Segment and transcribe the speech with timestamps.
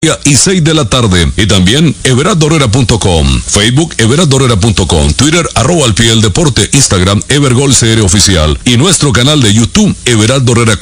[0.00, 1.28] y 6 de la tarde.
[1.36, 8.56] Y también everardorera.com, Facebook everardorera.com, Twitter arroba al pie del deporte, Instagram Evergol CR oficial.
[8.64, 10.76] Y nuestro canal de YouTube de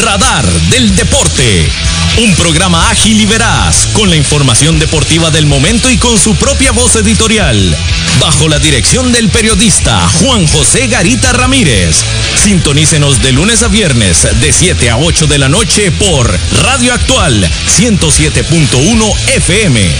[0.00, 1.85] Radar del deporte
[2.18, 6.72] un programa ágil y veraz, con la información deportiva del momento y con su propia
[6.72, 7.76] voz editorial.
[8.20, 12.04] Bajo la dirección del periodista Juan José Garita Ramírez.
[12.42, 17.50] Sintonícenos de lunes a viernes, de 7 a 8 de la noche por Radio Actual
[17.76, 19.94] 107.1 FM.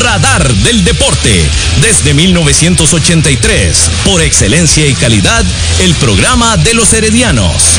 [0.00, 1.48] Radar del Deporte.
[1.82, 3.90] Desde 1983.
[4.04, 5.44] Por excelencia y calidad,
[5.78, 7.78] el programa de los heredianos.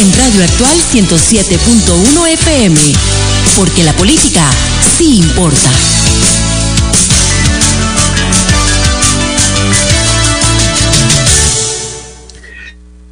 [0.00, 2.78] en Radio Actual 107.1 FM,
[3.56, 4.48] porque la política
[4.96, 5.70] sí importa.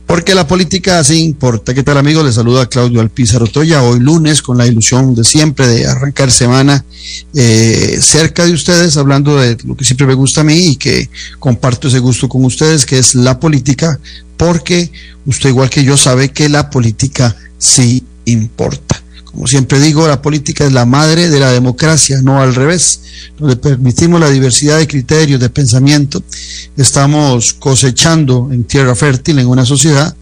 [0.09, 1.75] Porque la política sí importa.
[1.75, 2.25] ¿Qué tal amigos?
[2.25, 3.83] Les saluda Claudio Alpizar Otoya.
[3.83, 6.83] Hoy lunes con la ilusión de siempre de arrancar semana
[7.34, 11.11] eh, cerca de ustedes, hablando de lo que siempre me gusta a mí y que
[11.39, 14.01] comparto ese gusto con ustedes, que es la política,
[14.39, 14.91] porque
[15.27, 19.03] usted igual que yo sabe que la política sí importa.
[19.31, 23.01] Como siempre digo, la política es la madre de la democracia, no al revés.
[23.39, 26.23] Donde permitimos la diversidad de criterios, de pensamiento,
[26.77, 30.17] estamos cosechando en tierra fértil, en una sociedad,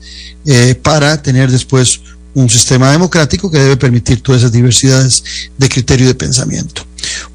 [0.44, 2.00] eh, para tener después
[2.34, 5.22] un sistema democrático que debe permitir todas esas diversidades
[5.56, 6.82] de criterio y de pensamiento.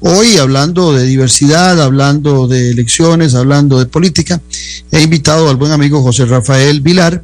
[0.00, 4.40] Hoy, hablando de diversidad, hablando de elecciones, hablando de política,
[4.90, 7.22] he invitado al buen amigo José Rafael Vilar.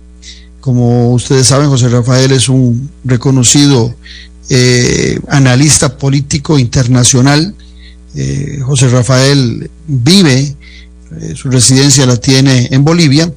[0.61, 3.95] Como ustedes saben, José Rafael es un reconocido
[4.51, 7.55] eh, analista político internacional.
[8.15, 10.57] Eh, José Rafael vive,
[11.21, 13.31] eh, su residencia la tiene en Bolivia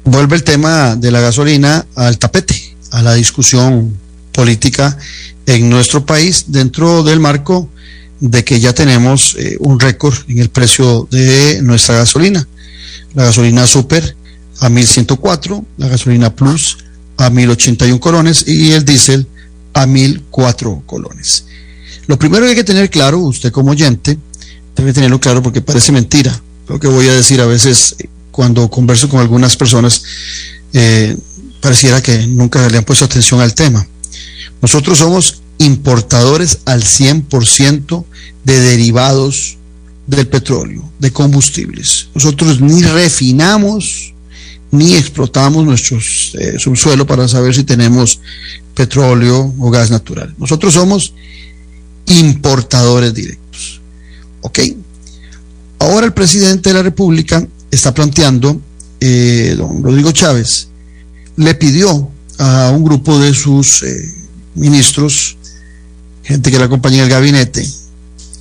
[0.05, 3.95] Vuelve el tema de la gasolina al tapete, a la discusión
[4.31, 4.97] política
[5.45, 7.69] en nuestro país dentro del marco
[8.21, 12.47] de que ya tenemos eh, un récord en el precio de nuestra gasolina.
[13.13, 14.15] La gasolina super
[14.59, 16.77] a 1104, la gasolina plus
[17.17, 19.27] a 1081 colones y el diésel
[19.73, 21.45] a 1004 colones.
[22.07, 24.17] Lo primero que hay que tener claro, usted como oyente,
[24.75, 26.39] debe tenerlo claro porque parece mentira.
[26.67, 27.95] Lo que voy a decir a veces
[28.31, 30.03] cuando converso con algunas personas,
[30.73, 31.17] eh,
[31.59, 33.85] pareciera que nunca le han puesto atención al tema.
[34.61, 38.05] Nosotros somos importadores al 100%
[38.43, 39.57] de derivados
[40.07, 42.09] del petróleo, de combustibles.
[42.13, 44.13] Nosotros ni refinamos
[44.71, 48.21] ni explotamos nuestro eh, subsuelo para saber si tenemos
[48.73, 50.33] petróleo o gas natural.
[50.37, 51.13] Nosotros somos
[52.07, 53.81] importadores directos.
[54.41, 54.59] ¿Ok?
[55.79, 58.61] Ahora el presidente de la República está planteando,
[58.99, 60.69] eh, don Rodrigo Chávez,
[61.35, 64.13] le pidió a un grupo de sus eh,
[64.55, 65.37] ministros,
[66.23, 67.67] gente que le acompaña en el gabinete,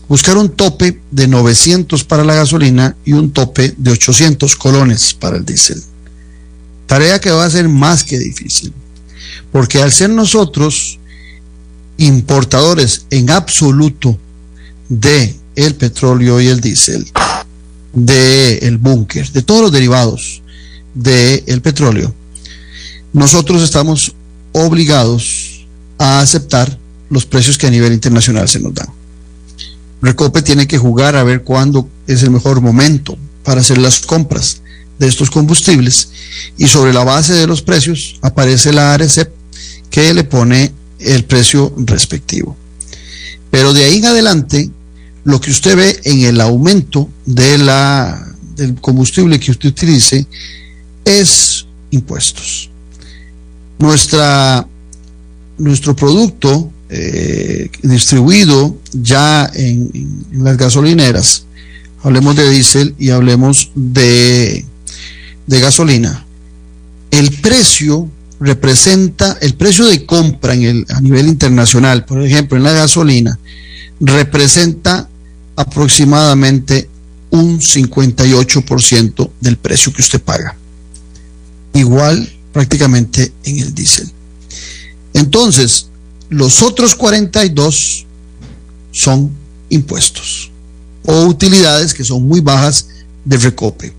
[0.09, 5.37] buscar un tope de 900 para la gasolina y un tope de 800 colones para
[5.37, 5.83] el diésel.
[6.87, 8.73] Tarea que va a ser más que difícil,
[9.53, 10.99] porque al ser nosotros
[11.97, 14.19] importadores en absoluto
[14.89, 17.07] de el petróleo y el diésel,
[17.93, 20.43] de el búnker, de todos los derivados
[20.95, 22.15] del el petróleo,
[23.13, 24.15] nosotros estamos
[24.53, 25.67] obligados
[25.99, 26.79] a aceptar
[27.11, 28.89] los precios que a nivel internacional se nos dan.
[30.01, 34.63] Recope tiene que jugar a ver cuándo es el mejor momento para hacer las compras
[34.99, 36.11] de estos combustibles
[36.57, 39.31] y sobre la base de los precios aparece la ARECEP
[39.91, 42.57] que le pone el precio respectivo.
[43.51, 44.71] Pero de ahí en adelante,
[45.25, 50.27] lo que usted ve en el aumento de la, del combustible que usted utilice
[51.05, 52.71] es impuestos.
[53.79, 54.67] Nuestra,
[55.59, 61.45] nuestro producto eh, distribuido ya en, las gasolineras,
[62.03, 64.65] hablemos de diésel y hablemos de,
[65.47, 66.25] de gasolina,
[67.11, 68.09] el precio
[68.41, 73.39] representa, el precio de compra en el, a nivel internacional, por ejemplo, en la gasolina,
[74.01, 75.09] representa
[75.57, 76.89] aproximadamente
[77.31, 80.57] un 58% del precio que usted paga.
[81.75, 84.11] Igual prácticamente en el diésel.
[85.15, 85.90] Entonces,
[86.31, 88.07] los otros 42
[88.93, 89.31] son
[89.69, 90.51] impuestos
[91.05, 92.89] o utilidades que son muy bajas
[93.25, 93.93] de recope.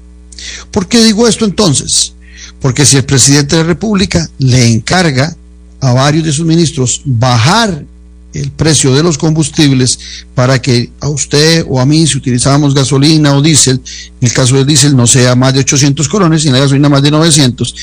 [0.71, 2.13] ¿Por qué digo esto entonces?
[2.59, 5.35] Porque si el presidente de la República le encarga
[5.79, 7.85] a varios de sus ministros bajar
[8.33, 9.99] el precio de los combustibles
[10.33, 13.81] para que a usted o a mí, si utilizábamos gasolina o diésel,
[14.21, 17.01] en el caso del diésel no sea más de 800 colones y la gasolina más
[17.01, 17.75] de 900,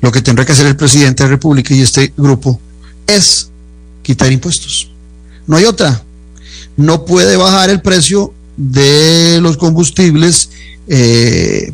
[0.00, 2.60] lo que tendrá que hacer el presidente de la República y este grupo
[3.06, 3.51] es
[4.02, 4.90] quitar impuestos.
[5.46, 6.02] No hay otra.
[6.76, 10.50] No puede bajar el precio de los combustibles
[10.88, 11.72] eh,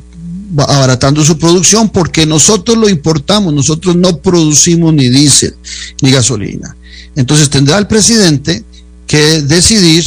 [0.57, 5.55] abaratando su producción porque nosotros lo importamos, nosotros no producimos ni diésel
[6.03, 6.77] ni gasolina.
[7.17, 8.65] Entonces tendrá el presidente
[9.07, 10.05] que decidir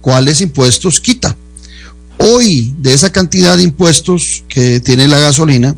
[0.00, 1.36] cuáles impuestos quita.
[2.18, 5.74] Hoy, de esa cantidad de impuestos que tiene la gasolina,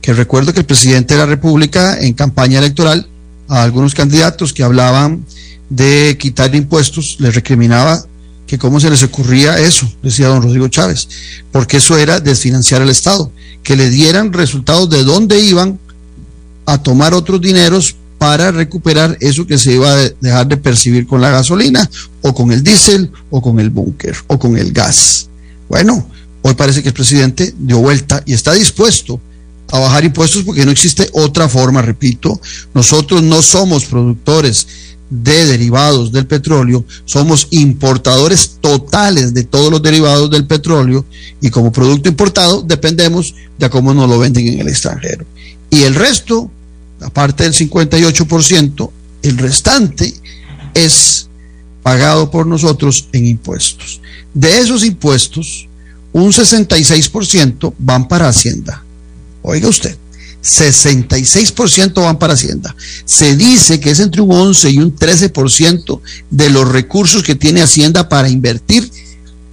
[0.00, 3.06] que recuerdo que el presidente de la República en campaña electoral
[3.50, 5.24] a algunos candidatos que hablaban
[5.68, 8.02] de quitar impuestos, les recriminaba
[8.46, 11.08] que cómo se les ocurría eso, decía don Rodrigo Chávez,
[11.50, 13.30] porque eso era desfinanciar al Estado,
[13.62, 15.78] que le dieran resultados de dónde iban
[16.64, 21.20] a tomar otros dineros para recuperar eso que se iba a dejar de percibir con
[21.20, 21.88] la gasolina
[22.22, 25.28] o con el diésel o con el búnker o con el gas.
[25.68, 26.08] Bueno,
[26.42, 29.20] hoy parece que el presidente dio vuelta y está dispuesto
[29.72, 32.40] a bajar impuestos porque no existe otra forma, repito,
[32.74, 34.66] nosotros no somos productores
[35.10, 41.04] de derivados del petróleo, somos importadores totales de todos los derivados del petróleo
[41.40, 45.26] y como producto importado dependemos de cómo nos lo venden en el extranjero.
[45.68, 46.50] Y el resto,
[47.00, 48.90] aparte del 58%,
[49.22, 50.14] el restante
[50.74, 51.28] es
[51.82, 54.00] pagado por nosotros en impuestos.
[54.32, 55.68] De esos impuestos,
[56.12, 58.84] un 66% van para Hacienda.
[59.42, 59.96] Oiga usted,
[60.42, 62.74] 66% van para Hacienda.
[63.04, 66.00] Se dice que es entre un 11 y un 13%
[66.30, 68.90] de los recursos que tiene Hacienda para invertir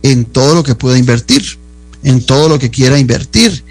[0.03, 1.43] en todo lo que pueda invertir,
[2.03, 3.63] en todo lo que quiera invertir.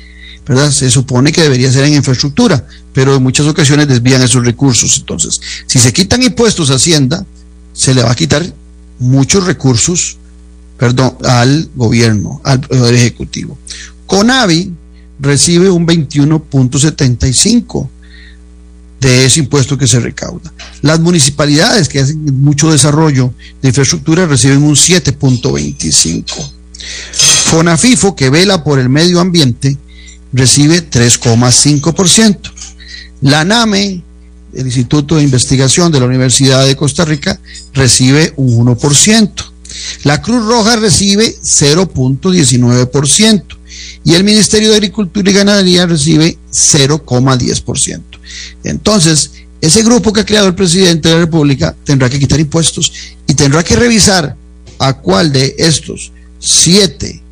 [0.46, 0.70] ¿verdad?
[0.70, 4.96] Se supone que debería ser en infraestructura, pero en muchas ocasiones desvían esos recursos.
[4.98, 7.26] Entonces, si se quitan impuestos a Hacienda,
[7.72, 8.46] se le va a quitar
[8.98, 10.19] muchos recursos,
[10.79, 13.58] perdón, al gobierno, al Ejecutivo.
[14.06, 14.72] Conavi
[15.19, 17.89] recibe un 21.75
[19.01, 20.53] de ese impuesto que se recauda.
[20.82, 23.32] Las municipalidades que hacen mucho desarrollo
[23.63, 26.53] de infraestructura reciben un 7.25.
[27.13, 29.77] FONAFIFO, que vela por el medio ambiente,
[30.32, 32.39] recibe 3,5%.
[33.23, 34.03] La NAME,
[34.55, 37.39] el Instituto de Investigación de la Universidad de Costa Rica,
[37.75, 39.31] recibe un 1%.
[40.05, 43.56] La Cruz Roja recibe 0.19%
[44.04, 48.02] y el Ministerio de Agricultura y Ganadería recibe 0,10%.
[48.64, 52.92] Entonces, ese grupo que ha creado el presidente de la República tendrá que quitar impuestos
[53.26, 54.36] y tendrá que revisar
[54.78, 57.22] a cuál de estos siete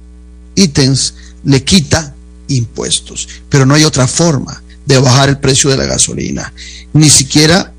[0.55, 2.15] ítems le quita
[2.49, 3.29] impuestos.
[3.49, 6.53] Pero no hay otra forma de bajar el precio de la gasolina,
[6.93, 7.73] ni siquiera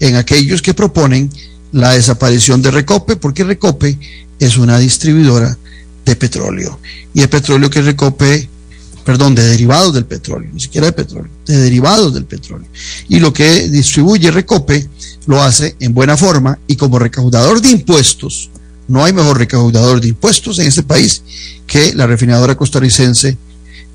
[0.00, 1.30] en aquellos que proponen
[1.72, 3.98] la desaparición de Recope, porque Recope
[4.38, 5.56] es una distribuidora
[6.04, 6.78] de petróleo.
[7.14, 8.48] Y el petróleo que recope,
[9.04, 12.68] perdón, de derivados del petróleo, ni siquiera de petróleo, de derivados del petróleo.
[13.08, 14.88] Y lo que distribuye Recope
[15.26, 18.50] lo hace en buena forma y como recaudador de impuestos,
[18.88, 21.22] no hay mejor recaudador de impuestos en este país
[21.66, 23.36] que la refinadora costarricense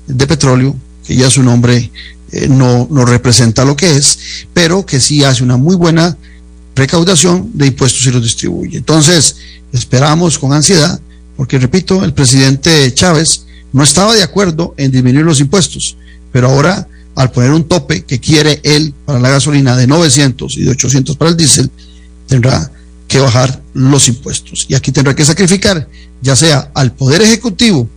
[0.06, 0.74] de petróleo,
[1.06, 1.90] que ya su nombre
[2.32, 4.18] eh, no, no representa lo que es,
[4.52, 6.16] pero que sí hace una muy buena
[6.74, 8.78] recaudación de impuestos y los distribuye.
[8.78, 9.36] Entonces,
[9.72, 11.00] esperamos con ansiedad,
[11.38, 15.96] porque repito, el presidente Chávez no estaba de acuerdo en disminuir los impuestos,
[16.32, 20.64] pero ahora al poner un tope que quiere él para la gasolina de 900 y
[20.64, 21.70] de 800 para el diésel,
[22.26, 22.72] tendrá
[23.06, 24.66] que bajar los impuestos.
[24.68, 25.88] Y aquí tendrá que sacrificar
[26.20, 27.88] ya sea al Poder Ejecutivo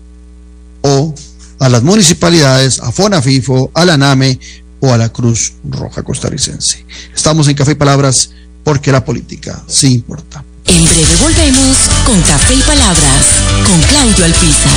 [0.81, 1.15] o
[1.57, 4.39] a las municipalidades, a FONAFIFO, a la NAME
[4.81, 6.85] o a la Cruz Roja Costarricense.
[7.15, 8.33] Estamos en Café y Palabras
[8.63, 10.43] porque la política sí importa.
[10.71, 13.25] En breve volvemos con Café y Palabras
[13.65, 14.71] con Claudio Alpizar.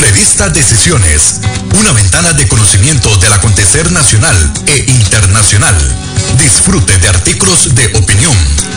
[0.00, 1.40] Revista Decisiones,
[1.78, 5.76] una ventana de conocimiento del acontecer nacional e internacional.
[6.38, 8.34] Disfrute de artículos de opinión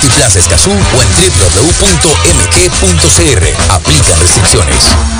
[0.00, 1.74] Multiplaza Escazú o en www.mg.cr.
[3.70, 5.19] Aplican restricciones.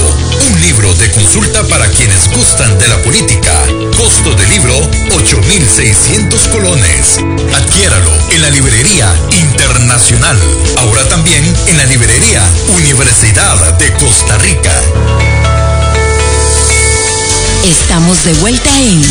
[0.73, 3.53] Libro de consulta para quienes gustan de la política.
[3.95, 4.75] Costo del libro
[5.11, 7.19] 8.600 colones.
[7.55, 10.39] Adquiéralo en la librería internacional.
[10.79, 12.43] Ahora también en la librería
[12.75, 14.73] Universidad de Costa Rica.
[17.65, 19.03] Estamos de vuelta en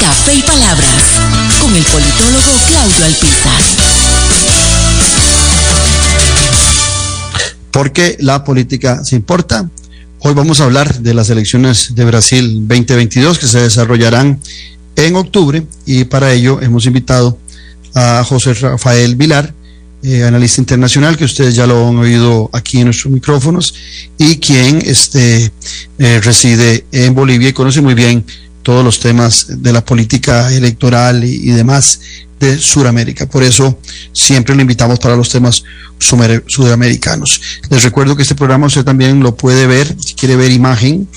[0.00, 1.20] Café y Palabras
[1.60, 3.62] con el politólogo Claudio Alpizar.
[7.70, 9.68] Porque la política se importa.
[10.24, 14.38] Hoy vamos a hablar de las elecciones de Brasil 2022 que se desarrollarán
[14.94, 17.36] en octubre y para ello hemos invitado
[17.92, 19.52] a José Rafael Vilar,
[20.04, 23.74] eh, analista internacional, que ustedes ya lo han oído aquí en nuestros micrófonos,
[24.16, 25.50] y quien este,
[25.98, 28.24] eh, reside en Bolivia y conoce muy bien
[28.62, 31.98] todos los temas de la política electoral y, y demás
[32.46, 33.26] de.
[33.26, 33.78] Por eso
[34.12, 35.64] siempre lo invitamos para los temas
[35.98, 37.40] sudamericanos.
[37.70, 41.08] Les recuerdo que este programa usted también lo puede ver, si quiere ver imagen,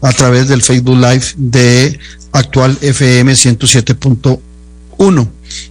[0.00, 1.98] a través del Facebook Live de
[2.32, 5.28] Actual FM 107.1.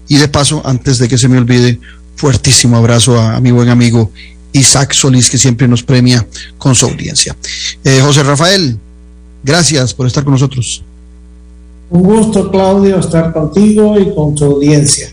[0.07, 1.79] Y de paso, antes de que se me olvide,
[2.15, 4.11] fuertísimo abrazo a, a mi buen amigo
[4.53, 6.25] Isaac Solís, que siempre nos premia
[6.57, 7.35] con su audiencia.
[7.83, 8.77] Eh, José Rafael,
[9.43, 10.83] gracias por estar con nosotros.
[11.91, 15.12] Un gusto, Claudio, estar contigo y con tu audiencia.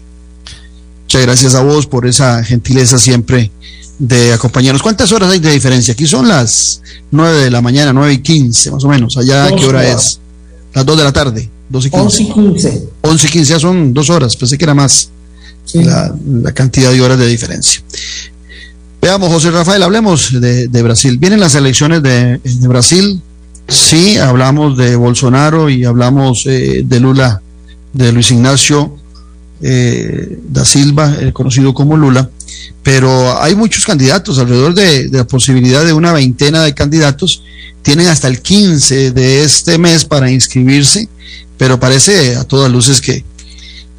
[1.02, 3.50] Muchas gracias a vos por esa gentileza siempre
[3.99, 4.82] de acompañarnos.
[4.82, 5.92] ¿Cuántas horas hay de diferencia?
[5.92, 9.16] Aquí son las 9 de la mañana, 9 y 15 más o menos.
[9.16, 10.20] Allá, ¿qué hora es?
[10.73, 11.50] Las 2 de la tarde.
[11.68, 12.04] 2 y 15.
[12.04, 12.88] 11 y 15.
[13.02, 15.11] 11 y 15 ya son dos horas, pensé que era más
[15.64, 15.82] Sí.
[15.85, 17.82] la, la cantidad de horas de diferencia.
[19.02, 21.18] Veamos, José Rafael, hablemos de, de Brasil.
[21.18, 23.20] Vienen las elecciones de, de Brasil.
[23.68, 27.42] Sí, hablamos de Bolsonaro y hablamos eh, de Lula,
[27.92, 28.96] de Luis Ignacio
[29.60, 32.30] eh, da Silva, eh, conocido como Lula,
[32.82, 37.42] pero hay muchos candidatos, alrededor de, la posibilidad de una veintena de candidatos.
[37.82, 41.06] Tienen hasta el 15 de este mes para inscribirse,
[41.58, 43.22] pero parece a todas luces que,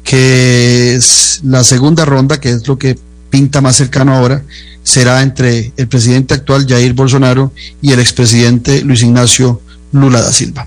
[0.02, 0.98] que
[1.44, 2.98] la segunda ronda, que es lo que
[3.30, 4.42] pinta más cercano ahora,
[4.90, 9.60] será entre el presidente actual Jair Bolsonaro y el expresidente Luis Ignacio
[9.92, 10.66] Lula da Silva.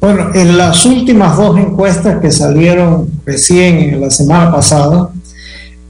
[0.00, 5.08] Bueno, en las últimas dos encuestas que salieron recién en la semana pasada,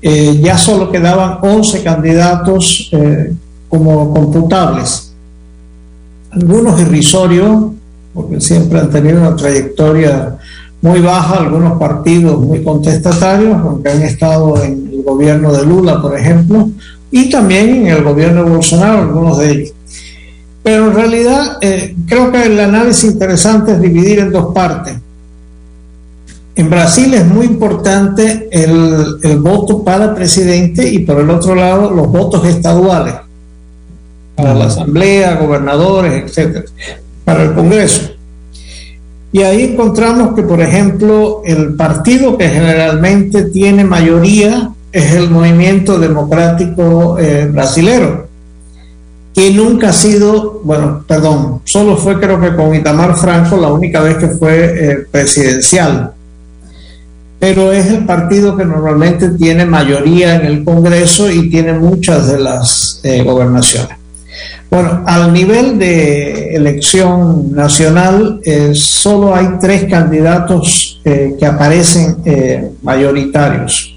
[0.00, 3.32] eh, ya solo quedaban 11 candidatos eh,
[3.68, 5.12] como computables.
[6.30, 7.72] Algunos irrisorios,
[8.12, 10.36] porque siempre han tenido una trayectoria
[10.82, 16.16] muy baja, algunos partidos muy contestatarios, aunque han estado en el gobierno de Lula, por
[16.16, 16.68] ejemplo,
[17.16, 19.72] y también en el gobierno de Bolsonaro, algunos de ellos.
[20.64, 24.96] Pero en realidad eh, creo que el análisis interesante es dividir en dos partes.
[26.56, 31.88] En Brasil es muy importante el, el, voto para presidente y por el otro lado
[31.92, 33.14] los votos estaduales
[34.34, 36.64] para la asamblea, gobernadores, etcétera,
[37.24, 38.10] para el Congreso.
[39.30, 45.98] Y ahí encontramos que, por ejemplo, el partido que generalmente tiene mayoría es el movimiento
[45.98, 48.28] democrático eh, brasilero,
[49.34, 54.00] que nunca ha sido, bueno, perdón, solo fue creo que con Itamar Franco la única
[54.00, 56.12] vez que fue eh, presidencial,
[57.40, 62.38] pero es el partido que normalmente tiene mayoría en el Congreso y tiene muchas de
[62.38, 63.98] las eh, gobernaciones.
[64.70, 72.16] Bueno, al nivel de elección nacional, eh, solo hay tres candidatos que aparecen
[72.82, 73.93] mayoritarios.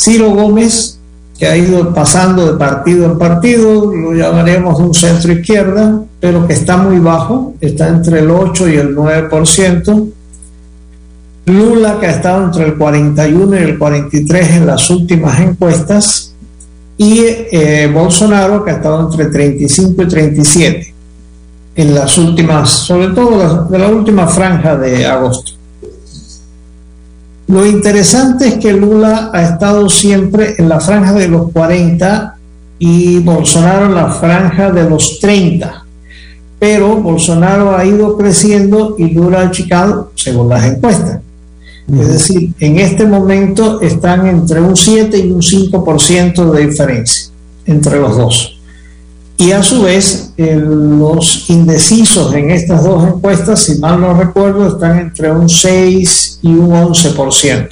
[0.00, 0.98] Ciro Gómez,
[1.38, 6.54] que ha ido pasando de partido en partido, lo llamaremos un centro izquierda, pero que
[6.54, 10.08] está muy bajo, está entre el 8 y el 9%.
[11.46, 16.34] Lula, que ha estado entre el 41 y el 43 en las últimas encuestas,
[16.96, 20.94] y eh, Bolsonaro, que ha estado entre 35 y 37
[21.76, 25.59] en las últimas, sobre todo de la última franja de agosto.
[27.50, 32.36] Lo interesante es que Lula ha estado siempre en la franja de los 40
[32.78, 35.84] y Bolsonaro en la franja de los 30.
[36.60, 41.18] Pero Bolsonaro ha ido creciendo y Lula ha achicado según las encuestas.
[41.92, 47.32] Es decir, en este momento están entre un 7 y un 5% de diferencia
[47.66, 48.59] entre los dos.
[49.40, 54.68] Y a su vez, el, los indecisos en estas dos encuestas, si mal no recuerdo,
[54.68, 57.68] están entre un 6 y un 11%.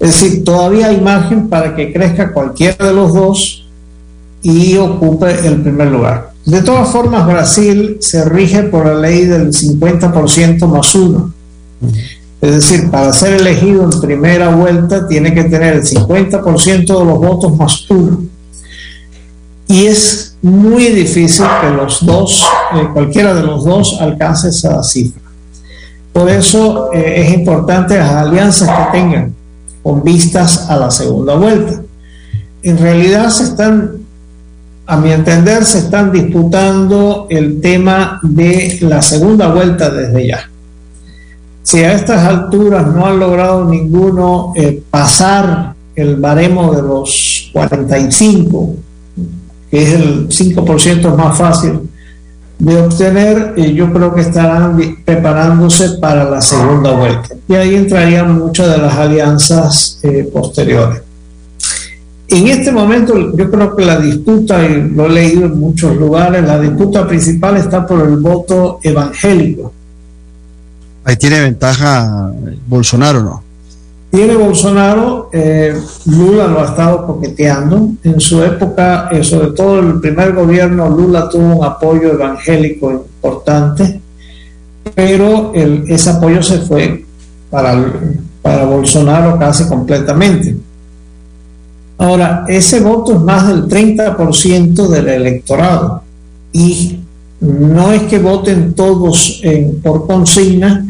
[0.00, 3.68] Es decir, todavía hay margen para que crezca cualquiera de los dos
[4.42, 6.32] y ocupe el primer lugar.
[6.44, 11.32] De todas formas, Brasil se rige por la ley del 50% más uno.
[12.40, 17.18] Es decir, para ser elegido en primera vuelta tiene que tener el 50% de los
[17.20, 18.24] votos más uno.
[19.68, 25.22] Y es muy difícil que los dos, eh, cualquiera de los dos, alcance esa cifra.
[26.12, 29.34] Por eso eh, es importante las alianzas que tengan
[29.82, 31.82] con vistas a la segunda vuelta.
[32.62, 33.98] En realidad se están,
[34.86, 40.48] a mi entender, se están disputando el tema de la segunda vuelta desde ya
[41.68, 48.74] si a estas alturas no han logrado ninguno eh, pasar el baremo de los 45,
[49.70, 51.80] que es el 5% más fácil
[52.58, 57.28] de obtener, eh, yo creo que estarán preparándose para la segunda vuelta.
[57.48, 61.02] Y ahí entrarían muchas de las alianzas eh, posteriores.
[62.28, 66.44] En este momento yo creo que la disputa, y lo he leído en muchos lugares,
[66.44, 69.72] la disputa principal está por el voto evangélico
[71.08, 72.30] Ahí tiene ventaja
[72.66, 73.42] Bolsonaro, ¿no?
[74.10, 77.90] Tiene Bolsonaro, eh, Lula lo ha estado coqueteando.
[78.02, 84.00] En su época, eh, sobre todo el primer gobierno, Lula tuvo un apoyo evangélico importante,
[84.94, 87.04] pero ese apoyo se fue
[87.50, 87.92] para,
[88.40, 90.56] para Bolsonaro casi completamente.
[91.98, 96.02] Ahora, ese voto es más del 30% del electorado
[96.52, 97.00] y
[97.40, 100.86] no es que voten todos en, por consigna,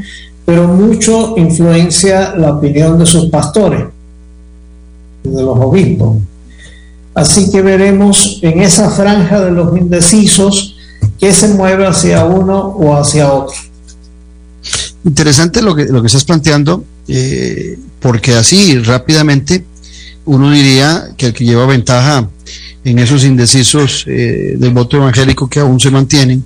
[0.49, 3.85] pero mucho influencia la opinión de sus pastores,
[5.23, 6.23] de los obispos.
[7.15, 10.75] Así que veremos en esa franja de los indecisos
[11.21, 13.59] que se mueve hacia uno o hacia otro.
[15.05, 19.67] Interesante lo que, lo que estás planteando, eh, porque así rápidamente
[20.25, 22.27] uno diría que el que lleva ventaja
[22.85, 26.43] en esos indecisos eh, del voto evangélico que aún se mantienen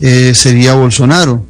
[0.00, 1.44] eh, sería Bolsonaro,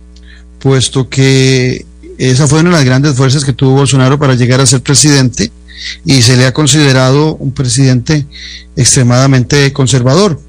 [0.59, 1.87] puesto que
[2.19, 5.51] esa fue una de las grandes fuerzas que tuvo Bolsonaro para llegar a ser presidente
[6.05, 8.27] y se le ha considerado un presidente
[8.75, 10.41] extremadamente conservador.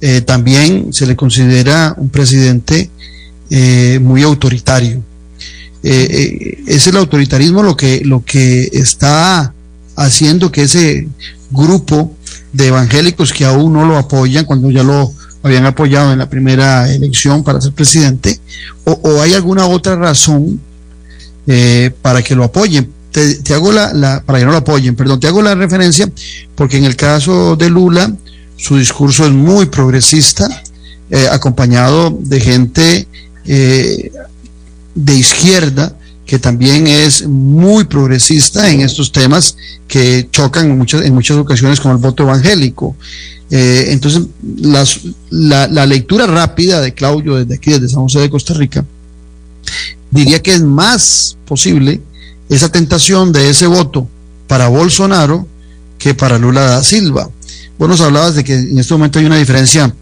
[0.00, 2.90] Eh, también se le considera un presidente
[4.00, 5.02] muy autoritario.
[5.82, 9.54] es el autoritarismo lo que, lo que está
[9.96, 11.08] haciendo que ese
[11.50, 12.14] grupo
[12.52, 16.92] de evangélicos que aún no lo apoyan cuando ya lo habían apoyado en la primera
[16.92, 18.40] elección para ser presidente,
[18.84, 20.60] o, hay alguna otra razón
[21.46, 22.92] eh, para que lo apoyen.
[23.10, 26.08] Te, hago la, para que no lo apoyen, perdón, te hago la referencia
[26.54, 28.14] porque en el caso de Lula
[28.56, 30.48] su discurso es muy progresista,
[31.10, 33.08] eh, acompañado de gente
[33.46, 34.12] eh,
[34.94, 35.97] de izquierda
[36.28, 39.56] que también es muy progresista en estos temas
[39.88, 42.94] que chocan en muchas, en muchas ocasiones con el voto evangélico.
[43.50, 44.24] Eh, entonces,
[45.30, 48.84] la, lectura rápida de Claudio desde aquí, desde San José de Costa Rica,
[50.10, 52.02] diría que es más posible
[52.50, 54.06] esa tentación de ese voto
[54.46, 55.48] para Bolsonaro
[55.96, 57.30] que para Lula da Silva.
[57.78, 59.94] Vos nos hablabas de que en este momento hay una diferencia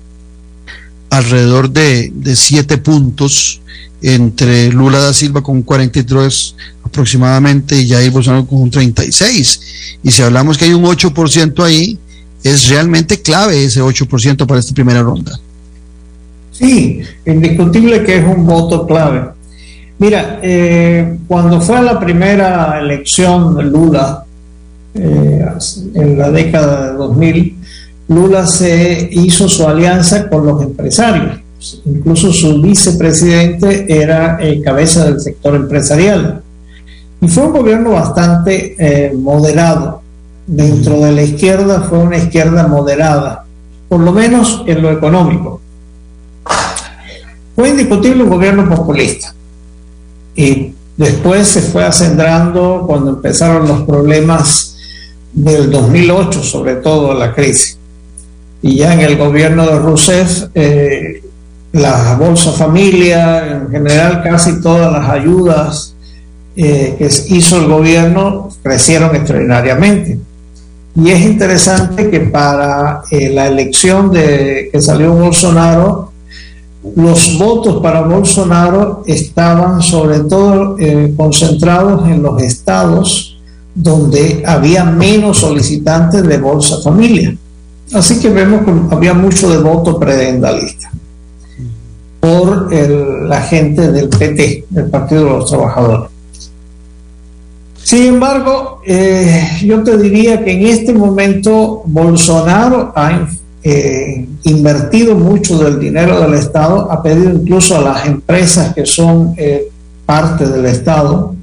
[1.08, 3.60] alrededor de, de siete puntos
[4.06, 9.98] entre Lula da Silva con 43 aproximadamente y Jair Bolsonaro con un 36.
[10.04, 11.98] Y si hablamos que hay un 8% ahí,
[12.44, 15.36] es realmente clave ese 8% para esta primera ronda.
[16.52, 19.30] Sí, indiscutible que es un voto clave.
[19.98, 24.24] Mira, eh, cuando fue la primera elección de Lula,
[24.94, 25.46] eh,
[25.94, 27.56] en la década de 2000,
[28.06, 31.45] Lula se hizo su alianza con los empresarios
[31.84, 36.42] incluso su vicepresidente era eh, cabeza del sector empresarial.
[37.20, 40.02] Y fue un gobierno bastante eh, moderado.
[40.46, 43.44] Dentro de la izquierda fue una izquierda moderada,
[43.88, 45.60] por lo menos en lo económico.
[47.56, 49.34] Fue indiscutible un gobierno populista.
[50.36, 54.76] Y después se fue acendrando cuando empezaron los problemas
[55.32, 57.78] del 2008, sobre todo la crisis.
[58.62, 61.22] Y ya en el gobierno de Rousseff eh,
[61.72, 65.94] la Bolsa Familia, en general casi todas las ayudas
[66.56, 70.18] eh, que hizo el gobierno crecieron extraordinariamente.
[70.94, 76.12] Y es interesante que para eh, la elección de que salió Bolsonaro,
[76.94, 83.38] los votos para Bolsonaro estaban sobre todo eh, concentrados en los estados
[83.74, 87.36] donde había menos solicitantes de Bolsa Familia.
[87.92, 90.90] Así que vemos que había mucho de voto predendalista
[92.20, 96.16] por la gente del PT, del Partido de los Trabajadores.
[97.86, 103.28] Sin embargo, eh, yo te diría que en este momento Bolsonaro ha
[103.62, 109.34] eh, invertido mucho del dinero del Estado, ha pedido incluso a las empresas que son
[109.36, 109.68] eh,
[110.04, 111.36] parte del Estado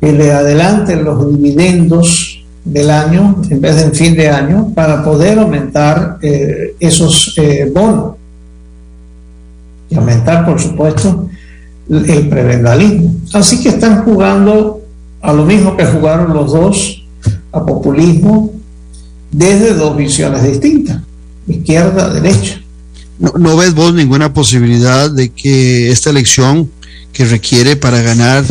[0.00, 5.38] que le adelanten los dividendos del año en vez de fin de año para poder
[5.38, 6.18] aumentar
[6.80, 7.36] esos
[7.72, 8.16] bonos
[9.92, 11.28] y aumentar, por supuesto,
[11.88, 13.14] el prebendalismo.
[13.32, 14.80] Así que están jugando
[15.20, 17.04] a lo mismo que jugaron los dos,
[17.52, 18.52] a populismo,
[19.30, 21.00] desde dos visiones distintas,
[21.46, 22.60] izquierda, derecha.
[23.18, 26.70] ¿No, ves vos ninguna posibilidad de que esta elección
[27.12, 28.44] que requiere para ganar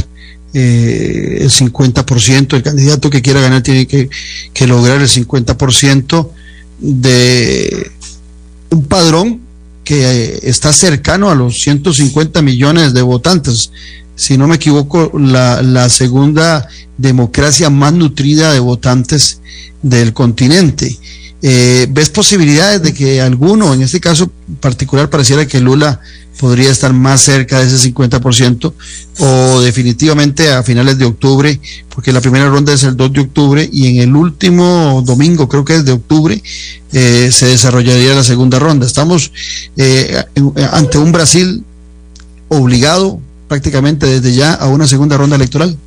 [0.53, 4.09] eh, el 50%, el candidato que quiera ganar tiene que,
[4.53, 6.29] que lograr el 50%
[6.79, 7.91] de
[8.69, 9.41] un padrón
[9.83, 13.71] que eh, está cercano a los 150 millones de votantes.
[14.15, 16.67] Si no me equivoco, la, segunda
[16.97, 19.41] democracia más nutrida de votantes
[19.81, 20.95] del continente.
[21.41, 25.99] Eh, ¿Ves posibilidades de que alguno, en este caso particular, pareciera que Lula
[26.41, 28.73] podría estar más cerca de ese 50%
[29.19, 31.59] o definitivamente a finales de octubre,
[31.93, 35.63] porque la primera ronda es el 2 de octubre y en el último domingo, creo
[35.63, 36.41] que es de octubre,
[36.93, 38.87] eh, se desarrollaría la segunda ronda.
[38.87, 39.31] Estamos
[39.77, 40.23] eh,
[40.71, 41.63] ante un Brasil
[42.47, 45.77] obligado prácticamente desde ya a una segunda ronda electoral.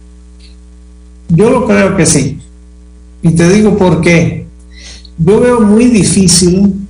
[1.30, 2.38] Yo lo creo que sí.
[3.22, 4.46] Y te digo por qué.
[5.18, 6.83] Yo veo muy difícil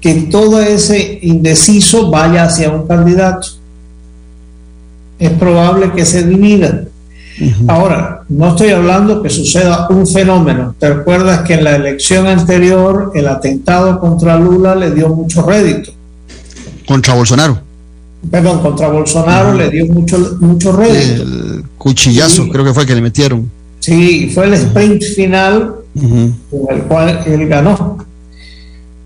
[0.00, 3.48] que todo ese indeciso vaya hacia un candidato.
[5.18, 6.84] Es probable que se divida.
[7.68, 10.74] Ahora, no estoy hablando que suceda un fenómeno.
[10.78, 15.92] ¿Te recuerdas que en la elección anterior el atentado contra Lula le dio mucho rédito?
[16.86, 17.60] Contra Bolsonaro.
[18.30, 21.22] perdón, contra Bolsonaro le dio mucho, mucho rédito.
[21.22, 23.48] El cuchillazo, creo que fue que le metieron.
[23.80, 28.04] Sí, fue el sprint final con el cual él ganó.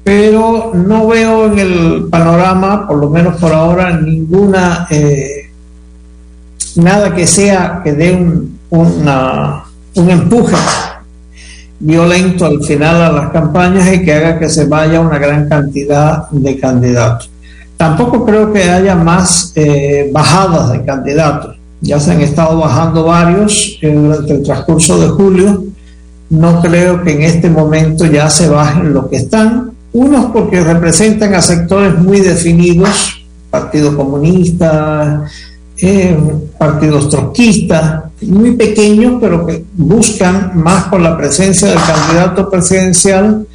[0.05, 5.51] Pero no veo en el panorama, por lo menos por ahora, ninguna, eh,
[6.77, 10.57] nada que sea, que dé un, un empuje
[11.83, 16.29] violento al final a las campañas y que haga que se vaya una gran cantidad
[16.31, 17.31] de candidatos.
[17.77, 21.57] Tampoco creo que haya más eh, bajadas de candidatos.
[21.81, 25.65] Ya se han estado bajando varios eh, durante el transcurso de julio.
[26.31, 29.72] No creo que en este momento ya se bajen los que están.
[29.93, 35.27] Unos porque representan a sectores muy definidos, Partido Comunista,
[35.77, 36.17] eh,
[36.59, 43.47] partidos trotskistas, muy pequeños, pero que buscan más por la presencia del candidato presidencial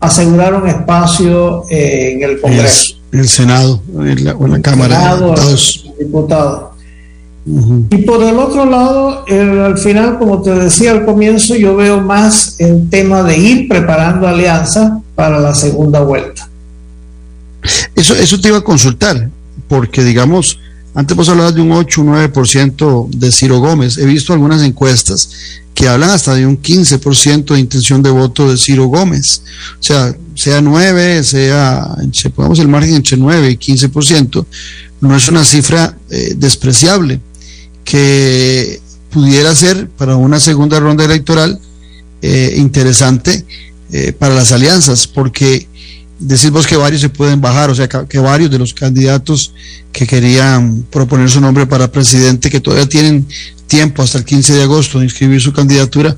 [0.00, 2.96] asegurar un espacio eh, en el Congreso.
[3.12, 6.72] En el Senado, en la, Cámara de Diputados.
[7.46, 12.56] Y por el otro lado, al final, como te decía al comienzo, yo veo más
[12.58, 16.48] el tema de ir preparando alianzas para la segunda vuelta.
[17.96, 19.28] Eso, eso te iba a consultar,
[19.66, 20.60] porque digamos,
[20.94, 23.98] antes vos hablabas de un 8, un 9% de Ciro Gómez.
[23.98, 25.30] He visto algunas encuestas
[25.74, 29.42] que hablan hasta de un 15% de intención de voto de Ciro Gómez.
[29.78, 31.96] O sea, sea 9, sea,
[32.34, 34.46] pongamos el margen entre 9 y 15%,
[35.02, 37.20] no es una cifra eh, despreciable
[37.84, 41.60] que pudiera ser para una segunda ronda electoral
[42.22, 43.44] eh, interesante
[43.92, 45.68] eh, para las alianzas, porque
[46.18, 49.52] decimos que varios se pueden bajar, o sea, que, varios de los candidatos
[49.92, 53.26] que querían proponer su nombre para presidente, que todavía tienen
[53.66, 56.16] tiempo hasta el 15 de agosto de inscribir su candidatura,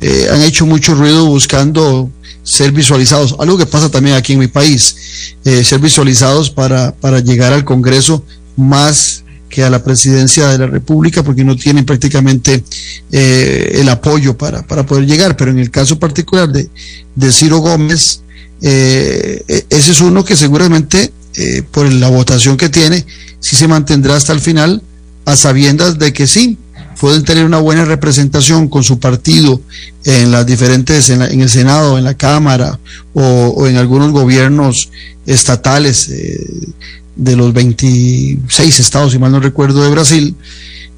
[0.00, 2.10] eh, han hecho mucho ruido buscando
[2.42, 4.96] ser visualizados, algo que pasa también aquí en mi país,
[5.44, 8.24] eh, ser visualizados para, para llegar al Congreso
[8.56, 9.21] más
[9.52, 12.64] que a la presidencia de la República, porque no tienen prácticamente
[13.12, 15.36] eh, el apoyo para, para poder llegar.
[15.36, 16.70] Pero en el caso particular de,
[17.14, 18.22] de Ciro Gómez,
[18.62, 23.04] eh, e-, ese es uno que seguramente eh, por la votación que tiene,
[23.40, 24.82] sí se mantendrá hasta el final,
[25.26, 26.56] a sabiendas de que sí,
[26.98, 29.60] pueden tener una buena representación con su partido
[30.06, 32.78] en las diferentes, en, el Senado, en la Cámara
[33.12, 34.88] o, en algunos gobiernos
[35.26, 36.72] estatales eh,
[37.16, 40.34] de los 26 estados, si mal no recuerdo, de Brasil,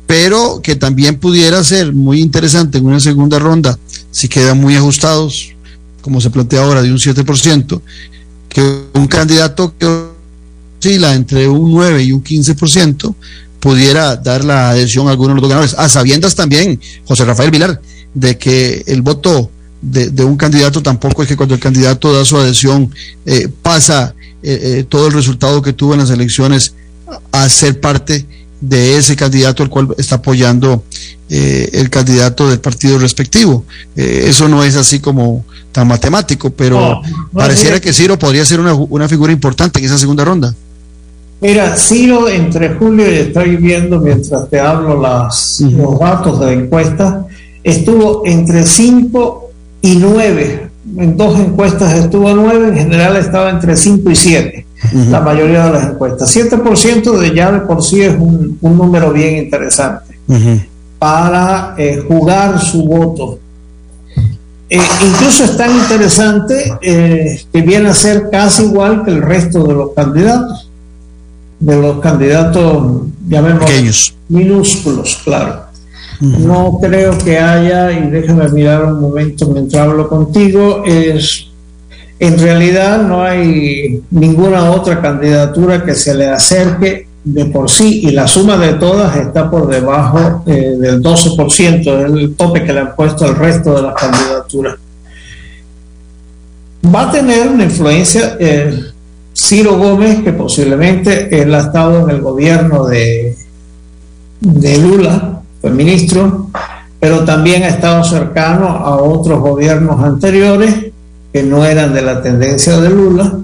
[0.06, 3.78] pero que también pudiera ser muy interesante en una segunda ronda
[4.10, 5.54] si quedan muy ajustados
[6.04, 7.80] como se plantea ahora, de un 7%,
[8.50, 9.86] que un candidato que
[10.78, 13.14] oscila entre un 9 y un 15%
[13.58, 17.80] pudiera dar la adhesión a alguno de los ganadores, a sabiendas también, José Rafael Vilar,
[18.12, 19.50] de que el voto
[19.80, 24.14] de, un candidato tampoco es que cuando el candidato da su adhesión eh, pasa
[24.46, 26.74] eh, eh, todo el resultado que tuvo en las elecciones
[27.32, 28.26] a ser parte
[28.60, 30.84] de ese candidato al cual está apoyando
[31.28, 33.64] el candidato del partido respectivo.
[33.96, 37.02] eso no es así como tan matemático, pero
[37.32, 40.54] pareciera que Ciro podría ser una, figura importante en esa segunda ronda.
[41.40, 46.52] Mira, Ciro entre julio y estoy viendo mientras te hablo las, los datos de la
[46.52, 47.26] encuesta,
[47.64, 49.50] estuvo entre 5
[49.82, 50.63] y 9.
[50.96, 54.66] En dos encuestas estuvo 9, en general estaba entre 5 y 7,
[55.10, 56.36] la mayoría de las encuestas.
[56.36, 60.18] 7% de ya de por sí es un, número bien interesante
[60.98, 63.38] para eh, jugar su voto
[64.70, 69.62] eh, incluso es tan interesante eh, que viene a ser casi igual que el resto
[69.64, 70.70] de los candidatos,
[71.60, 75.63] de los candidatos, llamemos pequeños, minúsculos, claro.
[76.20, 81.48] No creo que haya, y déjame mirar un momento mientras hablo contigo, es
[82.18, 88.10] en realidad no hay ninguna otra candidatura que se le acerque de por sí y
[88.12, 92.94] la suma de todas está por debajo eh, del 12%, del tope que le han
[92.94, 94.76] puesto al resto de las candidaturas.
[96.94, 98.78] Va a tener una influencia eh,
[99.34, 103.36] Ciro Gómez, que posiblemente él ha estado en el gobierno de,
[104.40, 105.33] de Lula,
[105.64, 106.50] fue ministro,
[107.00, 110.92] pero también ha estado cercano a otros gobiernos anteriores
[111.32, 113.38] que no eran de la tendencia de Lula.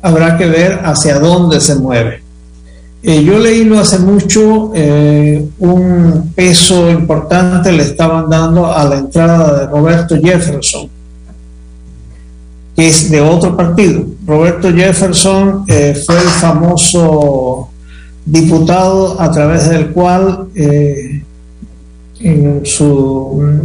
[0.00, 2.22] Habrá que ver hacia dónde se mueve
[3.02, 8.96] eh, yo leí no hace mucho, eh, un peso importante le estaban dando a la
[8.96, 10.88] entrada de Roberto Jefferson,
[12.74, 14.02] que es de otro partido.
[14.26, 17.68] Roberto Jefferson eh, fue el famoso
[18.24, 20.48] diputado a través del cual
[22.20, 23.60] en su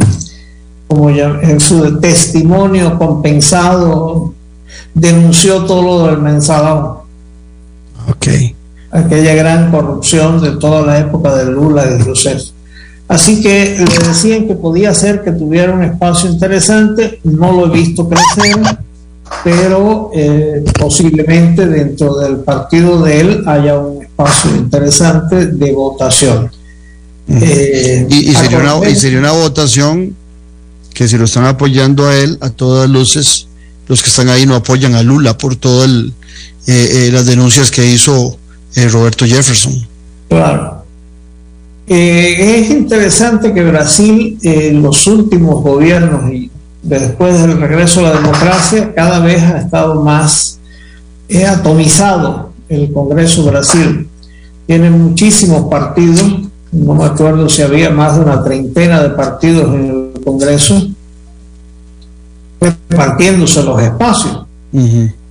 [0.88, 4.34] como en su testimonio compensado
[4.94, 6.98] denunció todo lo del mensalón.
[8.10, 8.26] Ok.
[8.90, 12.42] aquella gran corrupción de toda la época de Lula y de Rousseff.
[13.08, 17.70] Así que le decían que podía ser que tuviera un espacio interesante, no lo he
[17.70, 18.56] visto crecer,
[19.44, 26.50] pero eh, posiblemente dentro del partido de él haya un espacio interesante de votación.
[27.40, 30.14] Eh, y, sería una, y sería una votación
[30.92, 33.46] que si lo están apoyando a él, a todas luces,
[33.88, 35.90] los que están ahí no apoyan a Lula por todas
[36.66, 38.36] eh, las denuncias que hizo
[38.90, 39.86] Roberto Jefferson.
[40.28, 40.84] Claro.
[41.86, 46.50] Eh, es interesante que Brasil, en los últimos gobiernos y
[46.82, 50.58] después del regreso a la democracia, cada vez ha estado más
[51.48, 54.08] atomizado el Congreso Brasil.
[54.66, 56.22] Tiene muchísimos partidos,
[56.72, 60.88] no me acuerdo si había más de una treintena de partidos en el Congreso,
[62.60, 64.46] repartiéndose los espacios.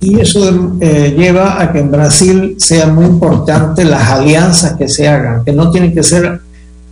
[0.00, 5.08] Y eso eh, lleva a que en Brasil sea muy importante las alianzas que se
[5.08, 6.40] hagan, que no tienen que ser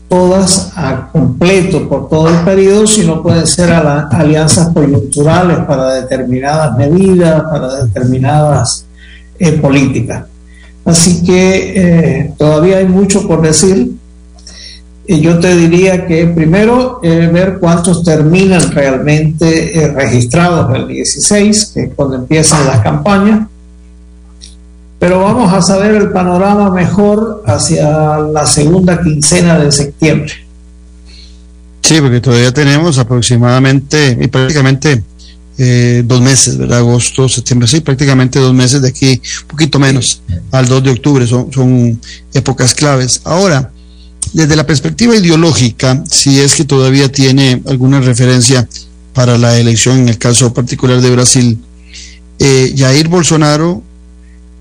[0.09, 7.45] todas a completo por todo el periodo, sino pueden ser alianzas coyunturales para determinadas medidas,
[7.45, 8.85] para determinadas
[9.39, 10.25] eh, políticas.
[10.85, 13.93] Así que eh, todavía hay mucho por decir.
[15.13, 21.81] Y yo te diría que primero ver cuántos terminan realmente eh, registrados el 16, que
[21.81, 23.49] es cuando empiezan las campañas.
[25.01, 30.33] Pero vamos a saber el panorama mejor hacia la segunda quincena de septiembre.
[31.83, 35.03] Sí, porque todavía tenemos aproximadamente y prácticamente
[35.59, 36.79] eh, dos meses, ¿verdad?
[36.79, 41.27] Agosto, septiembre, sí, prácticamente dos meses de aquí, un poquito menos, al 2 de octubre,
[41.27, 42.01] son, son
[42.33, 43.23] épocas claves.
[43.25, 43.73] Ahora,
[44.33, 48.69] desde la perspectiva ideológica, si es que todavía tiene alguna referencia
[49.13, 51.59] para la elección, en el caso particular de Brasil,
[52.39, 53.83] eh, Jair Bolsonaro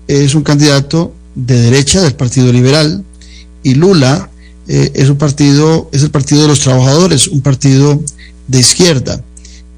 [0.08, 3.04] es un candidato de derecha del Partido Liberal
[3.62, 4.28] y Lula
[4.66, 8.00] eh, es un partido, es el Partido de los Trabajadores, un partido
[8.46, 9.22] de izquierda.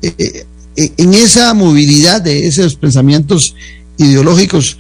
[0.03, 0.45] Eh,
[0.77, 3.55] en esa movilidad de esos pensamientos
[3.99, 4.79] ideológicos,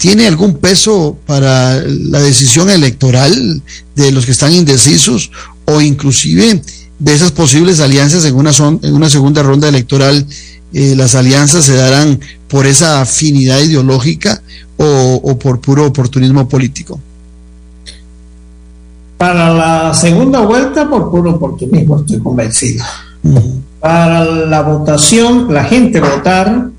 [0.00, 3.62] ¿tiene algún peso para la decisión electoral
[3.94, 5.30] de los que están indecisos
[5.66, 6.62] o inclusive
[6.98, 8.50] de esas posibles alianzas en una,
[8.82, 10.26] en una segunda ronda electoral?
[10.72, 14.40] Eh, ¿Las alianzas se darán por esa afinidad ideológica
[14.78, 16.98] o, por puro oportunismo político?
[19.18, 22.82] Para la segunda vuelta, por puro oportunismo, estoy convencido
[23.80, 26.70] para la votación, la gente votar,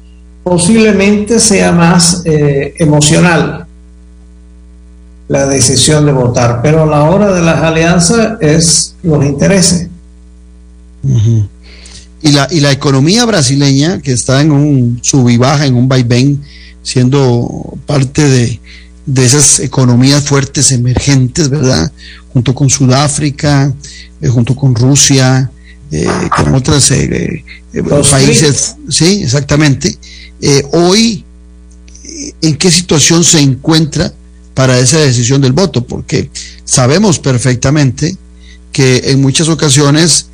[0.44, 3.66] posiblemente sea más eh, emocional
[5.28, 9.88] la decisión de votar, pero a la hora de las alianzas es los intereses.
[12.22, 15.88] y, la, y la economía brasileña, que está en un sub y baja, en un
[15.88, 16.42] vaivén,
[16.84, 18.60] siendo parte de,
[19.06, 21.92] de esas economías fuertes emergentes, ¿verdad?
[22.34, 23.74] Junto con Sudáfrica,
[24.22, 25.50] eh, junto con Rusia,
[25.92, 27.44] eh, con otros eh,
[28.10, 28.76] países.
[28.90, 29.98] Sí, exactamente.
[30.72, 31.24] Hoy,
[32.42, 34.14] ¿en qué situación se encuentra
[34.54, 35.86] para esa decisión del voto?
[35.86, 36.30] Porque
[36.66, 38.18] sabemos perfectamente
[38.72, 40.28] que en muchas ocasiones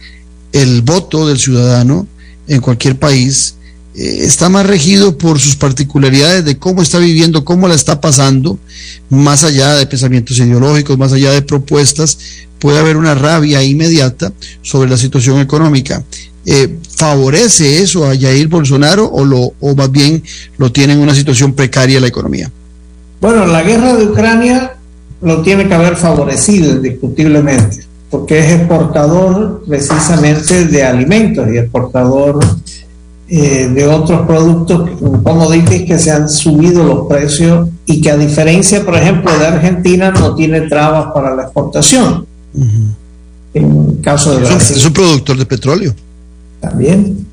[0.54, 2.08] el voto del ciudadano
[2.48, 3.56] en cualquier país
[3.98, 8.60] está más regido por sus particularidades de cómo está viviendo, cómo la está pasando,
[9.10, 12.20] más allá de pensamientos ideológicos, más allá de propuestas,
[12.60, 16.04] puede haber una rabia inmediata sobre la situación económica.
[16.50, 20.24] Eh, ¿Favorece eso a Jair Bolsonaro o, lo, o más bien
[20.58, 22.50] lo tiene en una situación precaria la economía?
[23.20, 24.78] Bueno, la guerra de Ucrania
[25.22, 32.40] lo tiene que haber favorecido indiscutiblemente, porque es exportador precisamente de alimentos y exportador
[33.28, 34.90] eh, de otros productos,
[35.24, 39.48] como dices, que se han subido los precios y que a diferencia, por ejemplo, de
[39.48, 42.26] Argentina, no tiene trabas para la exportación.
[43.54, 45.94] En caso de Es un productor de petróleo.
[46.60, 47.28] También.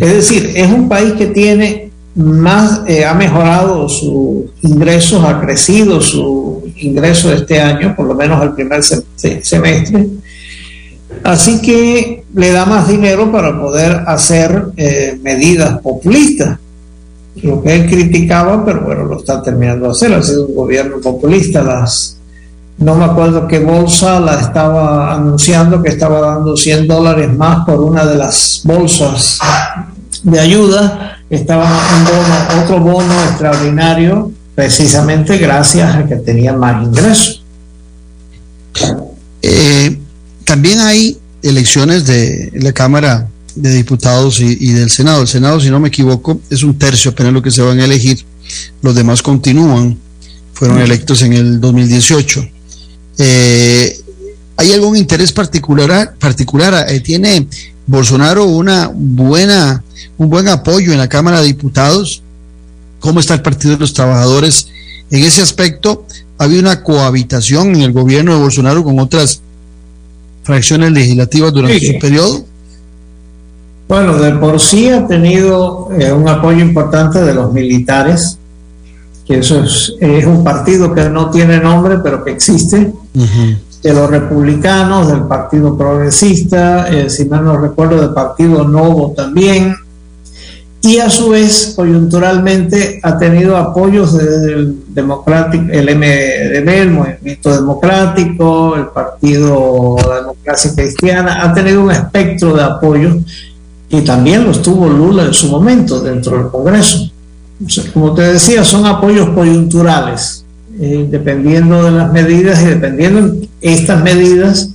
[0.00, 6.00] Es decir, es un país que tiene más, eh, ha mejorado sus ingresos, ha crecido
[6.00, 10.06] su ingreso este año, por lo menos el primer semestre.
[11.24, 16.58] Así que le da más dinero para poder hacer eh, medidas populistas.
[17.42, 20.12] Lo que él criticaba, pero bueno, lo está terminando de hacer.
[20.12, 21.62] Ha sido un gobierno populista.
[21.62, 22.17] Las
[22.78, 27.80] no me acuerdo qué bolsa la estaba anunciando que estaba dando 100 dólares más por
[27.80, 29.38] una de las bolsas
[30.22, 37.42] de ayuda, estaba un bono, otro bono extraordinario, precisamente gracias a que tenía más ingresos.
[39.42, 39.98] Eh,
[40.44, 45.22] también hay elecciones de la Cámara de Diputados y, y, del Senado.
[45.22, 47.84] El Senado, si no me equivoco, es un tercio apenas lo que se van a
[47.84, 48.24] elegir.
[48.82, 49.98] Los demás continúan
[50.52, 52.57] fueron electos en el 2018.
[53.18, 53.98] Eh,
[54.56, 56.14] ¿Hay algún interés particular?
[56.18, 56.86] particular?
[56.88, 57.46] Eh, ¿Tiene
[57.86, 59.82] Bolsonaro una buena,
[60.16, 62.22] un buen apoyo en la Cámara de Diputados?
[62.98, 64.68] ¿Cómo está el Partido de los Trabajadores
[65.10, 66.04] en ese aspecto?
[66.38, 69.40] ¿Ha habido una cohabitación en el gobierno de Bolsonaro con otras
[70.42, 72.44] fracciones legislativas durante su periodo?
[73.88, 78.38] Bueno, de por sí ha tenido eh, un apoyo importante de los militares,
[79.26, 79.94] que eso es,
[80.26, 82.92] un partido que no tiene nombre, pero que existe,
[83.82, 89.74] de los republicanos, del Partido Progresista, eh, si mal no recuerdo, del Partido Novo también,
[90.80, 98.76] y a su vez, coyunturalmente, ha tenido apoyos del democrático, el MDB, el Movimiento Democrático,
[98.76, 103.16] el Partido Democracia Cristiana, ha tenido un espectro de apoyos
[103.90, 107.10] y también los tuvo Lula en su momento dentro del Congreso.
[107.92, 110.44] como te decía, son apoyos coyunturales,
[110.80, 114.70] eh, dependiendo de las medidas y dependiendo de estas medidas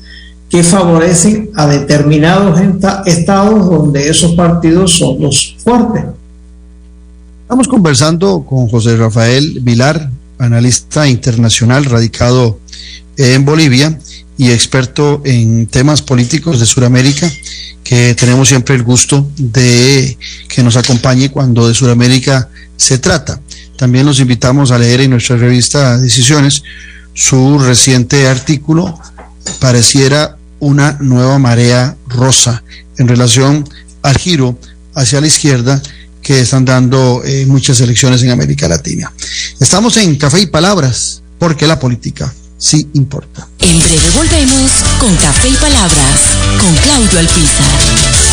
[0.49, 2.59] que favorecen a determinados
[3.05, 6.05] estados donde esos partidos son los fuertes.
[7.41, 12.59] Estamos conversando con José Rafael Vilar, analista internacional radicado
[13.17, 13.97] en Bolivia
[14.37, 17.31] y experto en temas políticos de Sudamérica,
[17.83, 20.17] que tenemos siempre el gusto de
[20.49, 23.39] que nos acompañe cuando de Sudamérica se trata.
[23.83, 26.63] También los invitamos a leer en nuestra revista Decisiones
[27.13, 28.97] su reciente artículo,
[29.59, 32.63] Pareciera una nueva marea rosa
[32.97, 33.67] en relación
[34.01, 34.57] al giro
[34.95, 35.81] hacia la izquierda
[36.21, 39.11] que están dando eh, muchas elecciones en América Latina.
[39.59, 43.49] Estamos en Café y Palabras, porque la política sí importa.
[43.59, 46.21] En breve volvemos con Café y Palabras,
[46.57, 48.32] con Claudio Alpizar.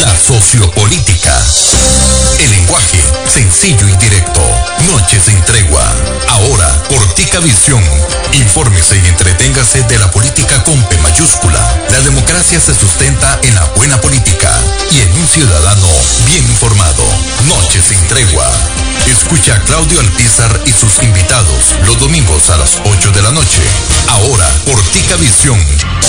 [0.00, 1.36] La sociopolítica.
[2.38, 4.40] El lenguaje sencillo y directo.
[4.90, 5.82] Noches sin tregua.
[6.28, 7.82] Ahora, Cortica Visión.
[8.32, 11.82] Infórmese y entreténgase de la política con P mayúscula.
[11.90, 14.50] La democracia se sustenta en la buena política
[14.92, 15.88] y en un ciudadano
[16.26, 17.04] bien informado.
[17.46, 18.50] Noches sin tregua.
[19.06, 23.62] Escucha a Claudio Alpizar y sus invitados los domingos a las 8 de la noche.
[24.08, 25.58] Ahora, Cortica Visión.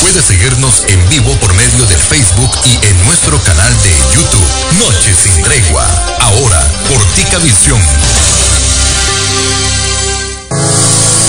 [0.02, 4.48] Puede seguirnos en vivo por medio del Facebook y en nuestro canal de YouTube.
[4.86, 5.86] Noches sin tregua.
[6.20, 7.82] Ahora, Cortica Visión.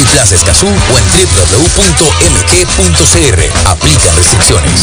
[0.00, 1.68] Multiplaza Escazú o en www.mg.cr.
[3.68, 4.80] Aplican restricciones.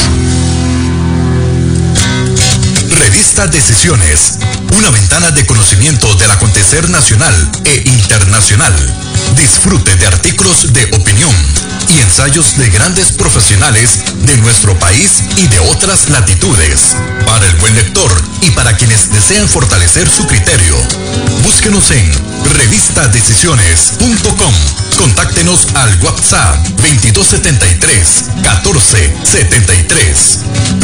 [3.00, 4.38] Revista Decisiones,
[4.78, 7.34] una ventana de conocimiento del acontecer nacional
[7.66, 8.76] e internacional.
[9.36, 11.34] Disfrute de artículos de opinión
[11.90, 16.96] y ensayos de grandes profesionales de nuestro país y de otras latitudes.
[17.26, 18.12] Para el buen lector
[18.42, 20.78] y para quienes desean fortalecer su criterio,
[21.44, 22.12] búsquenos en
[22.58, 24.54] revistadecisiones.com.
[24.98, 30.40] Contáctenos al WhatsApp 2273 1473.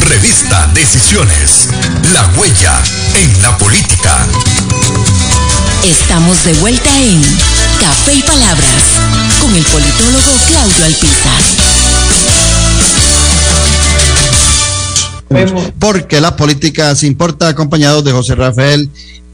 [0.08, 1.70] Revista Decisiones.
[2.14, 2.82] La huella
[3.16, 4.26] en la política.
[5.84, 7.22] Estamos de vuelta en
[7.82, 8.84] Café y Palabras
[9.42, 11.42] con el politólogo Claudio Alpizar.
[15.80, 18.88] porque la política se importa acompañado de José Rafael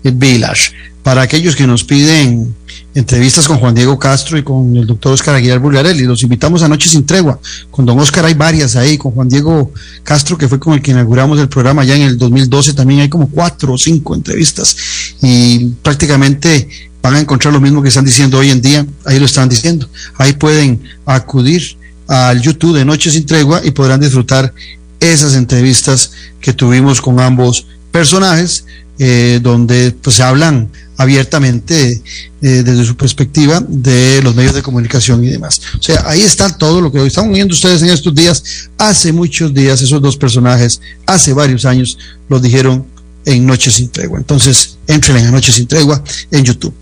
[0.04, 0.72] Village.
[1.04, 2.54] Para aquellos que nos piden
[2.94, 6.04] entrevistas con Juan Diego Castro y con el doctor Oscar Aguilar Bulgarelli.
[6.04, 7.40] Los invitamos a Noche sin Tregua.
[7.72, 9.72] Con don Oscar hay varias ahí, con Juan Diego
[10.04, 13.10] Castro, que fue con el que inauguramos el programa ya en el 2012, también hay
[13.10, 14.76] como cuatro o cinco entrevistas.
[15.22, 16.68] Y prácticamente
[17.02, 19.90] van a encontrar lo mismo que están diciendo hoy en día, ahí lo están diciendo.
[20.18, 21.78] Ahí pueden acudir
[22.08, 24.54] al YouTube de Noche sin Tregua y podrán disfrutar
[25.00, 28.66] esas entrevistas que tuvimos con ambos personajes,
[28.98, 32.02] eh, donde pues se hablan abiertamente
[32.42, 35.62] eh, desde su perspectiva de los medios de comunicación y demás.
[35.80, 38.44] O sea, ahí está todo lo que hoy están viendo ustedes en estos días.
[38.78, 42.86] Hace muchos días esos dos personajes, hace varios años, los dijeron
[43.24, 44.18] en Noche sin Tregua.
[44.18, 46.74] Entonces, entren en Noche sin Tregua en YouTube.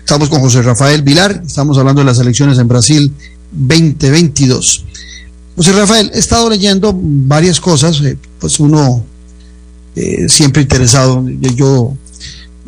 [0.00, 3.12] Estamos con José Rafael Vilar, estamos hablando de las elecciones en Brasil
[3.52, 4.84] 2022.
[5.56, 9.04] José Rafael, he estado leyendo varias cosas, eh, pues uno
[9.96, 11.24] eh, siempre interesado.
[11.54, 11.96] Yo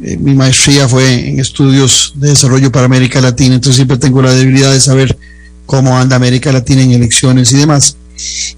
[0.03, 4.33] eh, mi maestría fue en estudios de desarrollo para América Latina, entonces siempre tengo la
[4.33, 5.17] debilidad de saber
[5.67, 7.97] cómo anda América Latina en elecciones y demás.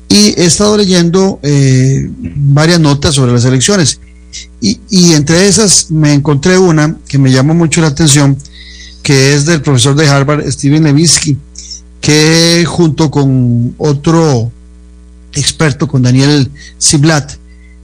[0.08, 4.00] Y he estado leyendo eh, varias notas sobre las elecciones
[4.60, 8.36] y, y, entre esas me encontré una que me llamó mucho la atención,
[9.02, 11.36] que es del profesor de Harvard, Steven Levitsky,
[12.00, 14.50] que junto con otro
[15.34, 16.50] experto, con Daniel
[16.80, 17.36] Ziblatt,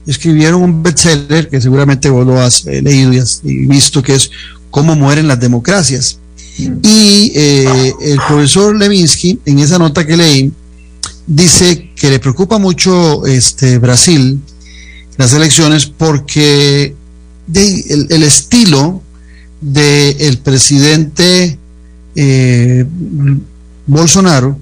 [0.09, 4.31] escribieron un bestseller que seguramente vos lo has eh, leído y, visto, que es
[4.71, 6.19] Cómo mueren las democracias.
[6.59, 10.51] Y eh, el profesor Levinsky, en esa nota que leí,
[11.25, 14.39] dice que le preocupa mucho este, Brasil,
[15.17, 16.93] las elecciones, porque
[17.51, 19.01] el, estilo
[19.59, 21.57] del presidente
[22.15, 22.85] eh,
[23.87, 24.55] Bolsonaro,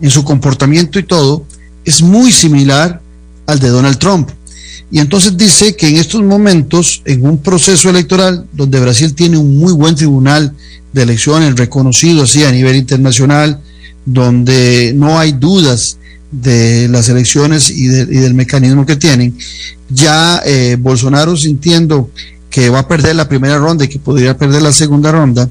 [0.00, 1.44] en su comportamiento y todo,
[1.84, 3.00] es muy similar
[3.46, 4.30] al de Donald Trump.
[4.90, 9.56] Y entonces dice que en estos momentos, en un proceso electoral donde Brasil tiene un
[9.56, 10.52] muy buen tribunal
[10.92, 13.60] de elecciones reconocido así a nivel internacional,
[14.04, 15.98] donde no hay dudas
[16.32, 19.36] de las elecciones y, del mecanismo que tienen,
[19.88, 22.10] ya eh, Bolsonaro sintiendo
[22.48, 25.48] que va a perder la primera ronda y que podría perder la segunda ronda,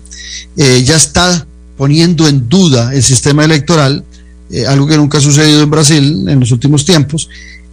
[0.57, 4.03] eh, ya está poniendo en duda el sistema electoral,
[4.51, 7.29] eh, algo que nunca ha sucedido en Brasil en los últimos tiempos,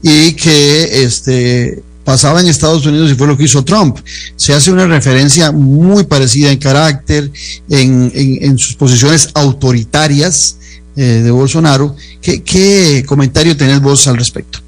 [0.09, 3.99] y que este, pasaba en Estados Unidos y fue lo que hizo Trump.
[4.37, 7.29] Se hace una referencia muy parecida en carácter,
[7.69, 10.59] en, sus posiciones autoritarias
[10.95, 11.97] eh, de Bolsonaro.
[12.23, 14.61] ¿Qué, comentario tenés vos al respecto?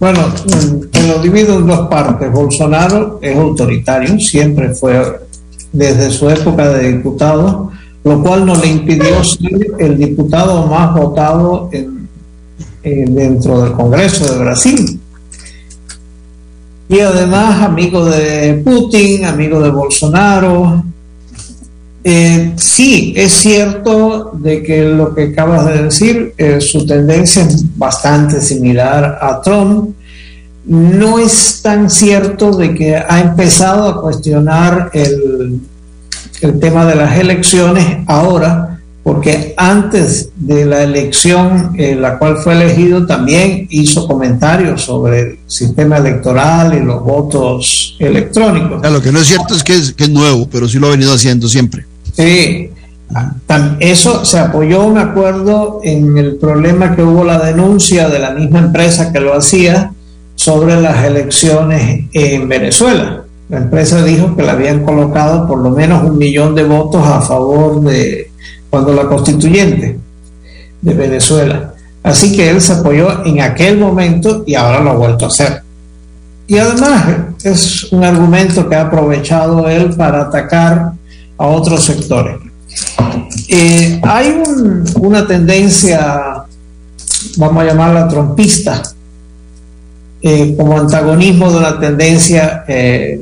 [0.00, 0.34] Bueno,
[1.06, 2.32] lo divido en dos partes.
[2.32, 5.20] Bolsonaro es autoritario, siempre fue
[5.72, 7.70] desde su época de diputado,
[8.02, 12.01] lo cual no le impidió ser el diputado más votado en
[12.82, 15.00] eh, dentro del Congreso de Brasil.
[16.88, 20.84] Y además amigo de Putin, amigo de Bolsonaro.
[22.04, 27.64] Eh, sí, es cierto de que lo que acabas de decir, eh, su tendencia es
[27.78, 29.94] bastante similar a Trump.
[30.64, 35.60] No es tan cierto de que ha empezado a cuestionar el,
[36.40, 42.52] el tema de las elecciones ahora, porque antes de la elección en la cual fue
[42.54, 48.80] elegido también hizo comentarios sobre el sistema electoral y los votos electrónicos.
[48.90, 50.90] lo que no es cierto es que, es que es nuevo, pero sí lo ha
[50.90, 51.84] venido haciendo siempre.
[52.12, 52.70] Sí,
[53.80, 58.60] eso se apoyó, me acuerdo, en el problema que hubo la denuncia de la misma
[58.60, 59.92] empresa que lo hacía
[60.34, 63.24] sobre las elecciones en Venezuela.
[63.48, 67.20] La empresa dijo que le habían colocado por lo menos un millón de votos a
[67.20, 68.31] favor de
[68.72, 69.98] cuando la constituyente
[70.80, 71.74] de Venezuela.
[72.02, 75.62] Así que él se apoyó en aquel momento y ahora lo ha vuelto a hacer.
[76.46, 77.04] Y además
[77.44, 80.92] es un argumento que ha aprovechado él para atacar
[81.36, 82.36] a otros sectores.
[83.46, 84.42] Eh, hay
[84.98, 86.42] una tendencia,
[87.36, 88.82] vamos a llamarla trompista,
[90.22, 93.20] eh, como antagonismo de una tendencia eh,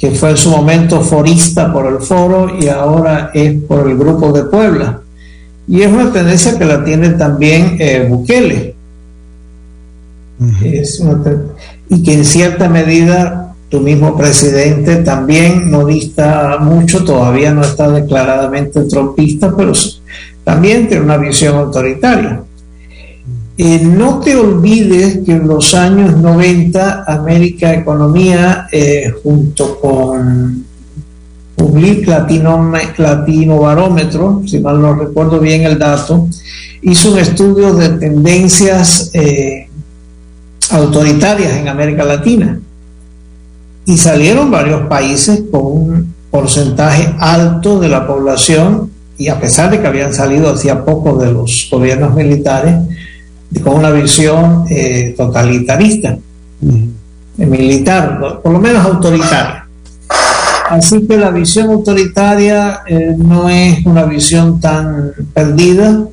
[0.00, 4.32] que fue en su momento forista por el foro y ahora es por el grupo
[4.32, 5.02] de Puebla.
[5.68, 8.74] Y es una tendencia que la tiene también eh, Bukele.
[11.90, 17.90] y que en cierta medida tu mismo presidente también no dista mucho, todavía no está
[17.90, 19.72] declaradamente trompista, pero
[20.44, 22.42] también tiene una visión autoritaria.
[23.62, 30.64] Eh, no te olvides que en los años 90 América Economía, eh, junto con
[31.56, 36.26] Public Latino, Barómetro, si mal no recuerdo bien el dato,
[36.80, 39.68] hizo un estudio de tendencias eh,
[40.70, 42.58] autoritarias en América Latina.
[43.84, 49.82] Y salieron varios países con un porcentaje alto de la población, y a pesar de
[49.82, 52.76] que habían salido hacía poco de los gobiernos militares,
[53.58, 56.16] con una visión eh, totalitarista,
[57.36, 59.66] militar, por lo menos autoritaria.
[60.70, 66.04] Así que la visión autoritaria eh, no es una visión tan perdida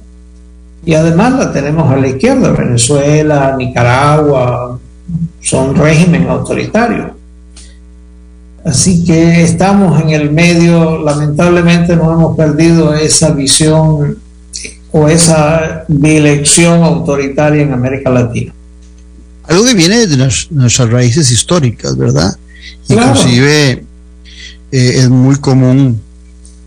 [0.84, 4.80] y además la tenemos a la izquierda, Venezuela, Nicaragua,
[5.42, 7.12] son régimen autoritario.
[8.66, 14.18] Así que estamos en el medio, lamentablemente no hemos perdido esa visión
[14.92, 18.54] o esa dirección autoritaria en América Latina.
[19.44, 20.18] Algo que viene de
[20.52, 22.38] nuestras raíces históricas, ¿verdad?
[22.90, 23.84] Inclusive
[24.72, 26.02] eh, es muy común,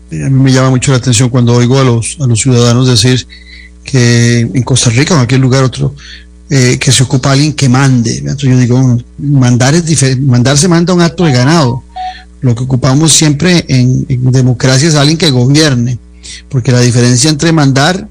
[0.09, 2.87] eh, a mí me llama mucho la atención cuando oigo a los, a los ciudadanos
[2.87, 3.27] decir
[3.83, 5.93] que en Costa Rica o en cualquier lugar otro,
[6.49, 8.17] eh, que se ocupa alguien que mande.
[8.17, 11.83] Entonces yo digo, mandar es diferente, mandar se manda un acto de ganado.
[12.41, 15.97] Lo que ocupamos siempre en, democracia es alguien que gobierne,
[16.49, 18.07] porque la diferencia entre mandar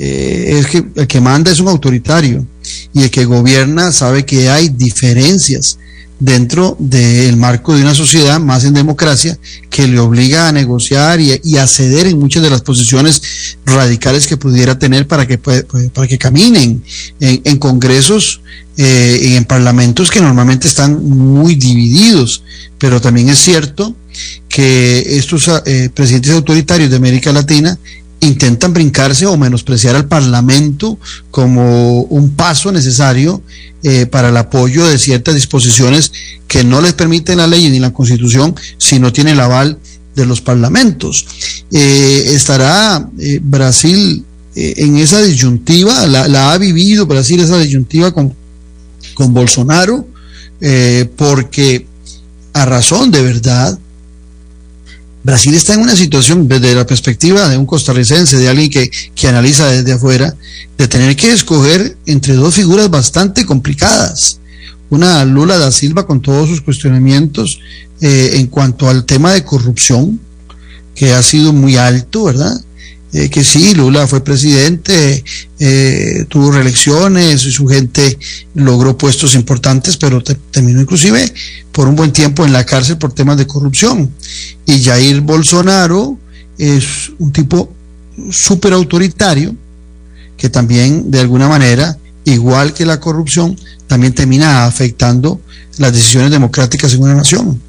[0.00, 2.46] es que el que manda es un autoritario
[2.92, 5.78] y el que gobierna sabe que hay diferencias
[6.20, 9.38] dentro del marco de una sociedad más en democracia
[9.70, 13.22] que le obliga a negociar y, a ceder en muchas de las posiciones
[13.64, 16.84] radicales que pudiera tener para que, para que caminen
[17.20, 18.42] en, congresos
[18.76, 22.42] eh, y en parlamentos que normalmente están muy divididos.
[22.78, 23.96] Pero también es cierto
[24.48, 27.78] que estos eh, presidentes autoritarios de América Latina
[28.20, 30.98] intentan brincarse o menospreciar al Parlamento
[31.30, 33.42] como un paso necesario
[33.82, 36.12] eh, para el apoyo de ciertas disposiciones
[36.46, 39.78] que no les permiten la ley ni la constitución si no tiene el aval
[40.14, 41.26] de los parlamentos.
[41.72, 48.34] Eh, estará eh, Brasil en esa disyuntiva, la, ha vivido Brasil esa disyuntiva con,
[49.14, 50.06] con Bolsonaro,
[51.16, 51.86] porque
[52.52, 53.78] a razón de verdad,
[55.22, 59.66] Brasil está en una situación desde la perspectiva de un costarricense, de alguien que, analiza
[59.66, 60.34] desde afuera,
[60.78, 64.38] de tener que escoger entre dos figuras bastante complicadas.
[64.88, 67.60] Una Lula da Silva con todos sus cuestionamientos
[68.00, 70.18] eh, en cuanto al tema de corrupción,
[70.94, 72.58] que ha sido muy alto, ¿verdad?
[73.12, 75.24] Eh, que sí, Lula fue presidente,
[75.58, 78.16] eh, tuvo reelecciones, y su gente
[78.54, 81.32] logró puestos importantes, pero terminó inclusive
[81.72, 84.12] por un buen tiempo en la cárcel por temas de corrupción.
[84.64, 86.18] Y Jair Bolsonaro
[86.56, 87.72] es un tipo
[88.30, 89.56] súper autoritario
[90.36, 93.58] que también de alguna manera, igual que la corrupción,
[93.88, 95.40] también termina afectando
[95.78, 97.60] las decisiones democráticas en una nación.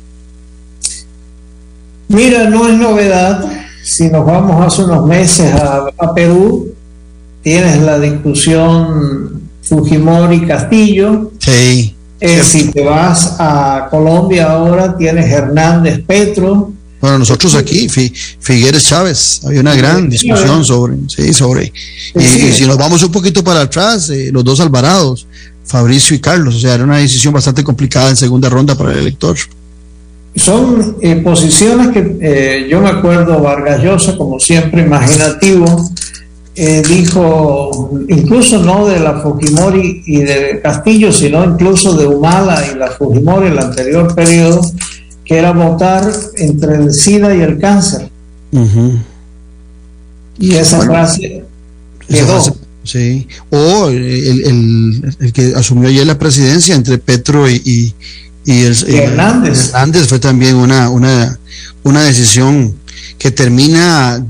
[2.08, 6.74] Mira, no es novedad si nos vamos hace unos meses a, Perú,
[7.42, 11.32] tienes la discusión Fujimori-Castillo.
[11.40, 11.96] Sí.
[12.20, 16.72] Eh, si te vas a Colombia ahora, tienes Hernández Petro.
[17.02, 21.74] Bueno, nosotros aquí, Figueres Chávez, había una gran discusión sobre, sí, sobre.
[22.14, 25.26] Y, si nos vamos un poquito para atrás, eh, los dos Alvarados,
[25.66, 29.00] Fabricio y Carlos, o sea, era una decisión bastante complicada en segunda ronda para el
[29.00, 29.36] elector.
[30.36, 35.92] Son eh, posiciones que eh, yo me acuerdo Vargas Llosa, como siempre, imaginativo,
[36.56, 42.78] eh, dijo, incluso no de la Fujimori y de Castillo, sino incluso de Humala y
[42.78, 44.62] la Fujimori en el anterior periodo,
[45.26, 48.10] que era votar entre el SIDA y el cáncer.
[50.40, 51.44] Y esa frase
[52.08, 52.42] quedó.
[52.84, 53.28] sí.
[53.50, 57.94] O el, el, que asumió ayer la presidencia entre Petro y y,
[58.46, 59.70] el, Hernández.
[59.70, 61.38] Hernández fue también una, una,
[61.84, 62.76] una decisión
[63.18, 64.24] que termina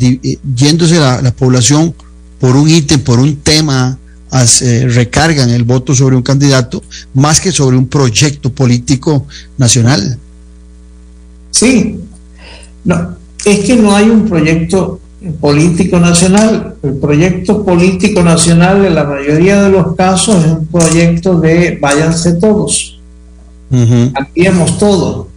[0.56, 1.94] yéndose la, la, población
[2.40, 3.98] por un ítem, por un tema,
[4.88, 6.84] recargan el voto sobre un candidato
[7.14, 10.18] más que sobre un proyecto político nacional.
[11.52, 12.00] Sí,
[12.84, 15.00] no, es que no hay un proyecto
[15.40, 16.76] político nacional.
[16.82, 22.34] El proyecto político nacional en la mayoría de los casos es un proyecto de váyanse
[22.34, 23.01] todos
[24.14, 25.28] cambiemos todo.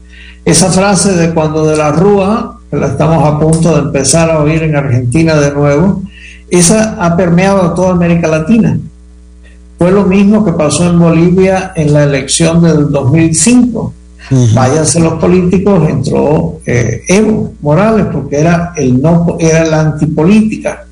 [0.44, 4.40] Esa frase de cuando de la Rúa, que la estamos a punto de empezar a
[4.40, 6.02] oír en Argentina de nuevo,
[6.50, 8.78] esa ha permeado a toda América Latina.
[9.78, 13.92] Fue lo mismo que pasó en Bolivia en la elección del 2005.
[14.54, 20.86] Váyanse los políticos, entró eh, Evo Morales porque era el no era la antipolítica.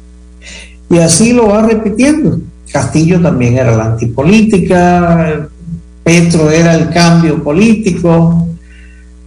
[0.90, 2.38] Y así lo va repitiendo.
[2.70, 5.48] Castillo también era la antipolítica,
[6.02, 8.48] Petro era el cambio político,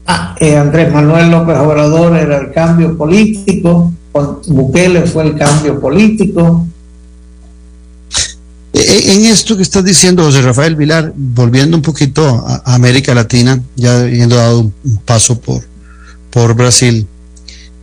[0.07, 3.93] ah, eh, Andrés Manuel López Obrador era el cambio político,
[4.47, 6.67] Bukele fue el cambio político.
[8.73, 13.61] E, en esto que estás diciendo, José Rafael Vilar, volviendo un poquito a, América Latina,
[13.75, 15.63] ya habiendo dado un, paso por,
[16.29, 17.07] por Brasil,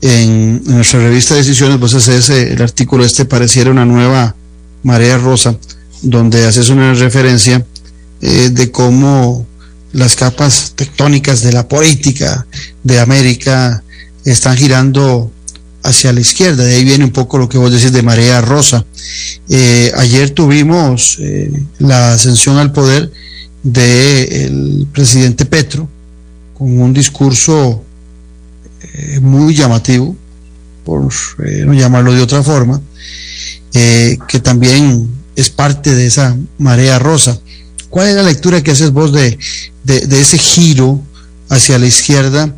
[0.03, 4.35] en, nuestra revista Decisiones, vos haces el artículo este pareciera una nueva
[4.83, 5.57] marea rosa,
[6.03, 7.65] donde haces una referencia
[8.25, 9.45] eh, de cómo
[9.93, 12.47] las capas tectónicas de la política
[12.85, 13.83] de América
[14.25, 15.33] están girando
[15.83, 16.63] hacia la izquierda.
[16.63, 18.87] De ahí viene un poco lo que vos decís de marea rosa.
[19.49, 21.51] Eh, ayer tuvimos eh,
[21.81, 23.11] la ascensión al poder
[23.65, 25.89] del presidente Petro
[26.55, 27.85] con un discurso
[29.21, 30.17] muy llamativo,
[30.85, 31.09] por
[31.39, 32.81] no llamarlo de otra forma,
[33.73, 37.41] que también es parte de esa marea rosa.
[37.93, 39.39] ¿Cuál es la lectura que haces vos de,
[39.85, 40.99] de, ese giro
[41.51, 42.57] hacia la izquierda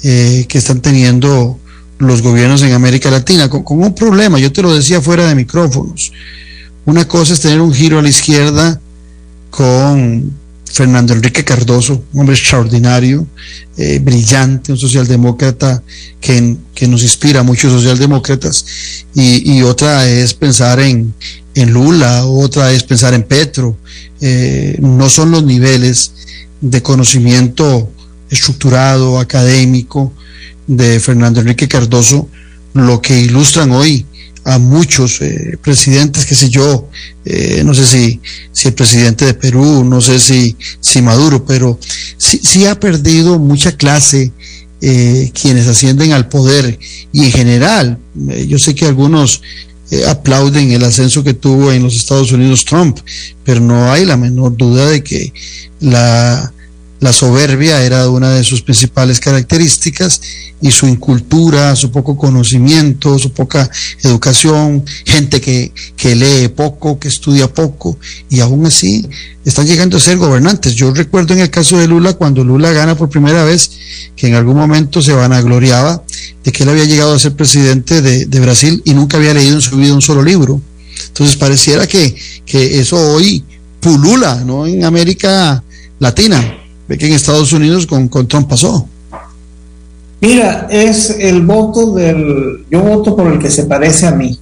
[0.00, 1.58] que están teniendo
[1.98, 6.12] los gobiernos en América Latina, con, un problema, yo te lo decía fuera de micrófonos.
[6.84, 8.80] Una cosa es tener un giro a la izquierda
[9.50, 10.32] con
[10.70, 13.26] Fernando Enrique Cardoso, un hombre extraordinario,
[13.76, 15.82] eh, brillante, un socialdemócrata
[16.20, 18.66] que, que, nos inspira a muchos socialdemócratas,
[19.14, 21.14] y, otra es pensar en,
[21.54, 23.76] en, Lula, otra es pensar en Petro.
[24.20, 26.12] Eh, no son los niveles
[26.60, 27.90] de conocimiento
[28.28, 30.12] estructurado, académico,
[30.66, 32.28] de Fernando Enrique Cardoso
[32.74, 34.04] lo que ilustran hoy
[34.46, 36.88] a muchos eh, presidentes, qué sé yo,
[37.24, 38.20] eh, no sé si,
[38.52, 41.80] si el presidente de Perú, no sé si, si Maduro, pero
[42.16, 44.32] sí, sí ha perdido mucha clase
[44.80, 46.78] eh, quienes ascienden al poder.
[47.12, 49.42] Y en general, yo sé que algunos
[50.06, 52.98] aplauden el ascenso que tuvo en los Estados Unidos Trump,
[53.44, 55.32] pero no hay la menor duda de que
[55.80, 56.52] la
[57.06, 60.20] la soberbia era una de sus principales características
[60.60, 63.70] y su incultura, su poco conocimiento, su poca
[64.02, 65.72] educación, gente que,
[66.16, 67.96] lee poco, que estudia poco
[68.28, 69.08] y aún así
[69.44, 70.74] están llegando a ser gobernantes.
[70.74, 73.70] Yo recuerdo en el caso de Lula, cuando Lula gana por primera vez,
[74.16, 76.02] que en algún momento se vanagloriaba
[76.42, 79.62] de que él había llegado a ser presidente de, Brasil y nunca había leído en
[79.62, 80.60] su vida un solo libro.
[81.06, 83.44] Entonces pareciera que, que eso hoy
[83.78, 84.66] pulula, ¿no?
[84.66, 85.62] En América
[86.00, 86.65] Latina.
[86.88, 88.88] Ve que en Estados Unidos con, con Trump pasó.
[90.20, 92.64] Mira, es el voto del.
[92.70, 94.38] Yo voto por el que se parece a mí.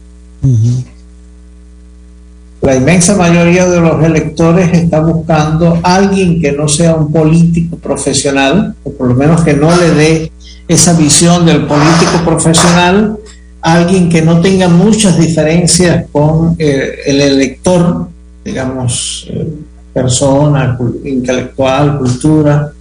[2.61, 7.77] La inmensa mayoría de los electores está buscando a alguien que no sea un político
[7.77, 10.33] profesional, o por lo menos que no le dé
[10.67, 13.19] esa visión del político profesional,
[13.61, 18.09] alguien que no tenga muchas diferencias con eh, el elector,
[18.45, 19.47] digamos, eh,
[19.95, 22.73] persona, intelectual, cultura.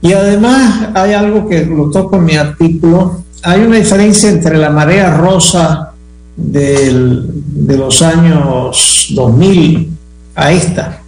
[0.00, 4.70] Y además hay algo que lo toco en mi artículo, hay una diferencia entre la
[4.70, 5.92] marea rosa
[6.36, 9.90] del, de los años 2000
[10.34, 11.02] a esta,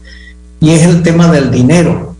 [0.61, 2.14] y es el tema del dinero.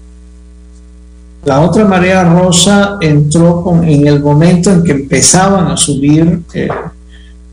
[1.45, 6.69] La otra marea rosa entró en el momento en que empezaban a subir eh,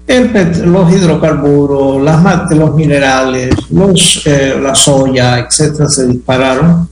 [0.08, 6.88] los hidrocarburos, las, los minerales, los, eh, la soya, etcétera, se dispararon.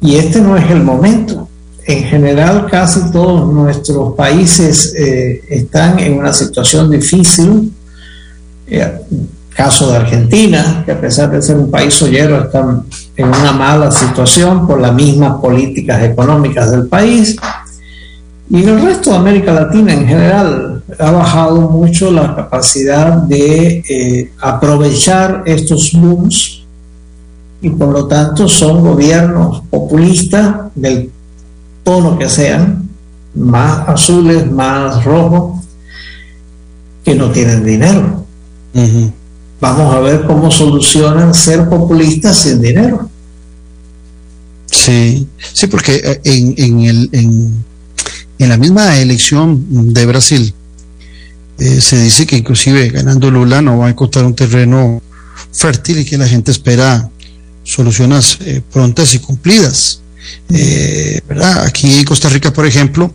[0.00, 1.48] Y este no es el momento.
[1.84, 7.72] En general, casi todos nuestros países eh, están en una situación difícil.
[8.66, 9.00] Eh,
[9.54, 12.84] caso de Argentina, que a pesar de ser un país soyero, están
[13.16, 17.36] en una mala situación por las mismas políticas económicas del país.
[18.48, 23.82] Y en el resto de América Latina en general ha bajado mucho la capacidad de
[23.88, 26.62] eh, aprovechar estos booms
[27.62, 31.10] y por lo tanto son gobiernos populistas del
[31.82, 32.88] tono que sean,
[33.34, 35.64] más azules, más rojos,
[37.04, 38.24] que no tienen dinero.
[39.60, 43.08] Vamos a ver cómo solucionan ser populistas sin dinero.
[44.66, 47.64] Sí, sí, porque eh, en, en el, en
[48.40, 50.54] en la misma elección de Brasil,
[51.60, 55.02] eh, se dice que inclusive ganando Lula no va a encontrar un terreno
[55.52, 57.10] fértil y que la gente espera
[57.62, 60.00] soluciones eh, prontas y cumplidas.
[60.48, 61.20] Eh.
[61.62, 63.14] Aquí en Costa Rica, por ejemplo,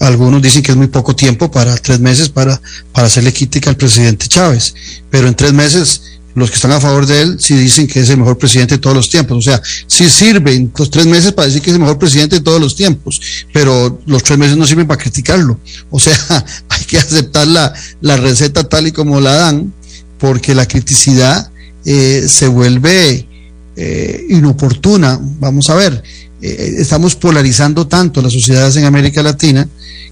[0.00, 2.60] algunos dicen que es muy poco tiempo para tres meses para,
[2.92, 4.74] para hacerle crítica al presidente Chávez,
[5.08, 8.10] pero en tres meses los que están a favor de él sí dicen que es
[8.10, 9.38] el mejor presidente de todos los tiempos.
[9.38, 12.42] O sea, sí sirven los tres meses para decir que es el mejor presidente de
[12.42, 13.20] todos los tiempos,
[13.54, 15.58] pero los tres meses no sirven para criticarlo.
[15.90, 16.14] O sea,
[16.68, 17.72] hay que aceptar la,
[18.18, 19.72] receta tal y como la dan,
[20.18, 21.50] porque la criticidad
[21.86, 23.26] eh, se vuelve
[23.74, 25.18] eh, inoportuna.
[25.40, 26.02] Vamos a ver,
[26.42, 29.66] eh, estamos polarizando tanto las sociedades en América Latina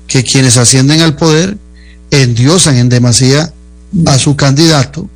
[0.07, 1.59] que quienes ascienden al poder
[2.11, 3.53] endiosan en demasía
[4.07, 5.11] a su candidato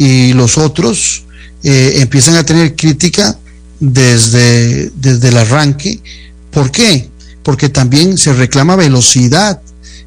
[0.00, 1.24] y los otros
[1.62, 3.38] eh, empiezan a tener crítica
[3.78, 6.00] desde, desde el arranque.
[6.50, 7.10] ¿Por qué?
[7.42, 9.60] Porque también se reclama velocidad.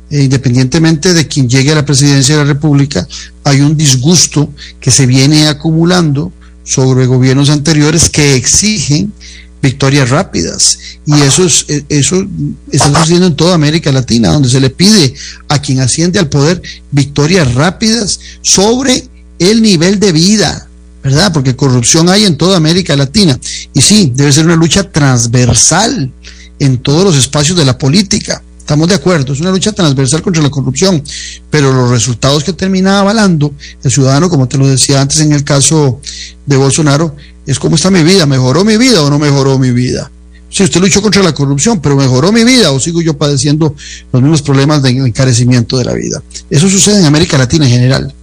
[0.10, 3.08] E independientemente de quien llegue a la presidencia de la República,
[3.44, 6.34] hay un disgusto que se viene acumulando
[6.64, 9.14] sobre gobiernos anteriores que exigen
[9.62, 10.80] victorias rápidas.
[11.06, 12.26] Y eso es, eh, eso
[12.72, 15.14] está sucediendo en toda América Latina, donde se le pide
[15.50, 19.13] a quien asciende al poder victorias rápidas sobre
[19.50, 20.68] el nivel de vida,
[21.04, 21.32] ¿verdad?
[21.34, 23.40] Porque corrupción hay en toda América Latina.
[23.74, 26.12] Y sí, debe ser una lucha transversal
[26.60, 28.42] en todos los espacios de la política.
[28.58, 31.04] Estamos de acuerdo, es una lucha transversal contra la corrupción,
[31.50, 35.44] pero los resultados que termina avalando el ciudadano, como te lo decía antes en el
[35.44, 36.00] caso
[36.46, 37.14] de Bolsonaro,
[37.46, 40.10] es cómo está mi vida, mejoró mi vida o no mejoró mi vida.
[40.50, 43.76] Si usted luchó contra la corrupción, pero mejoró mi vida o sigo yo padeciendo
[44.14, 46.24] los mismos problemas de encarecimiento de la vida.
[46.50, 48.14] Eso sucede en América Latina en general.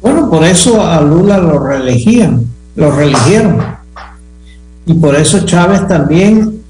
[0.00, 2.46] Bueno, por eso a Lula lo reelegían,
[2.76, 3.78] lo reeligieron.
[4.86, 6.62] Y por eso Chávez también,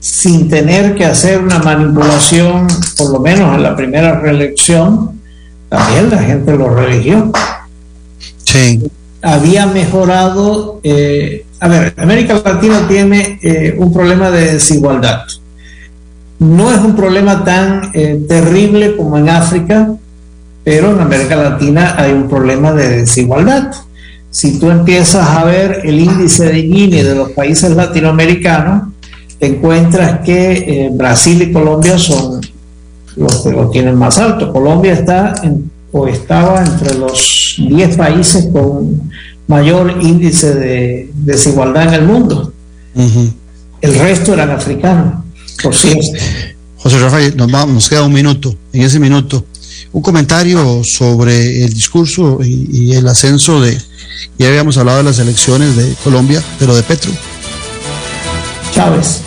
[0.00, 2.66] sin tener que hacer una manipulación,
[2.96, 5.20] por lo menos en la primera reelección,
[5.68, 7.30] también la gente lo reeligió.
[8.44, 8.90] Sí.
[9.22, 15.20] Había mejorado, eh, a ver, América Latina tiene eh, un problema de desigualdad.
[16.40, 19.94] No es un problema tan eh, terrible como en África,
[20.64, 23.72] pero en América Latina hay un problema de desigualdad.
[24.30, 28.88] Si tú empiezas a ver el índice de Gini de los países latinoamericanos,
[29.38, 32.40] te encuentras que eh, Brasil y Colombia son
[33.16, 34.52] los que lo tienen más alto.
[34.52, 39.10] Colombia está en, o estaba entre los 10 países con
[39.48, 42.52] mayor índice de desigualdad en el mundo.
[43.80, 45.24] El resto eran africanos,
[45.62, 46.06] por cierto.
[46.76, 48.54] José Rafael, nos, vamos, nos queda un minuto.
[48.72, 49.44] En ese minuto,
[49.92, 53.80] un comentario sobre el discurso y, el ascenso de,
[54.38, 57.10] ya habíamos hablado de las elecciones de Colombia, pero de Petro.
[58.74, 59.20] Chávez.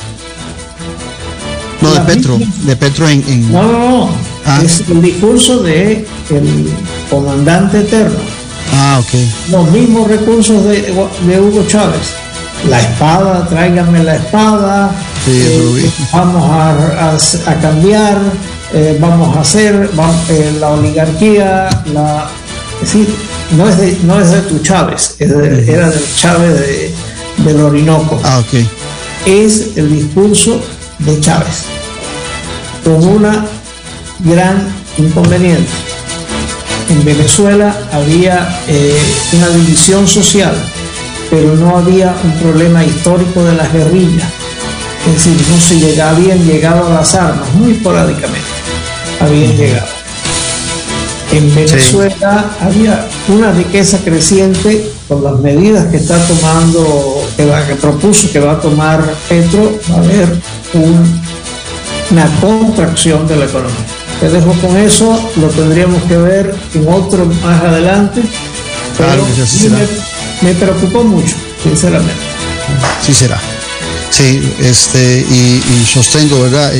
[1.82, 3.52] No, de Petro, de Petro en...
[3.52, 4.10] No, no, no.
[4.46, 4.62] Ah.
[4.64, 6.70] Es el discurso de el
[7.10, 8.18] comandante eterno.
[8.74, 9.52] Ah, ok.
[9.52, 12.14] Los mismos recursos de, de Hugo Chávez.
[12.70, 14.92] La espada, tráiganme la espada.
[15.28, 18.18] Eh, vamos a, a cambiar
[18.74, 19.90] eh, vamos a hacer
[20.30, 22.28] eh, la oligarquía, la,
[22.82, 23.08] es decir,
[23.56, 26.94] no es de, no es de tu Chávez, era del Chávez de,
[27.46, 28.20] del Orinoco.
[28.24, 28.42] Ah.
[29.26, 30.60] Es el discurso
[31.00, 31.66] de Chávez,
[32.84, 33.46] con una
[34.20, 34.68] gran
[34.98, 35.70] inconveniente.
[36.90, 38.98] En Venezuela había eh,
[39.34, 40.56] una división social,
[41.30, 44.43] pero no había un problema histórico de las guerrillas.
[45.08, 48.64] Es decir, no se llegaba, habían llegado a las armas muy esporádicamente
[49.24, 49.88] habían llegado.
[51.32, 58.32] En Venezuela había una riqueza creciente con las medidas que está tomando, que, que propuso
[58.32, 60.40] que va a tomar Petro, va a haber
[62.12, 63.86] una contracción de la economía.
[64.20, 68.22] Te dejo con eso, lo tendríamos que ver en otro más adelante.
[68.96, 69.26] Pero
[69.72, 72.14] me, me preocupó mucho, sinceramente.
[73.02, 73.40] Sí será.
[74.16, 76.72] Sí, este, y, y, sostengo, ¿verdad?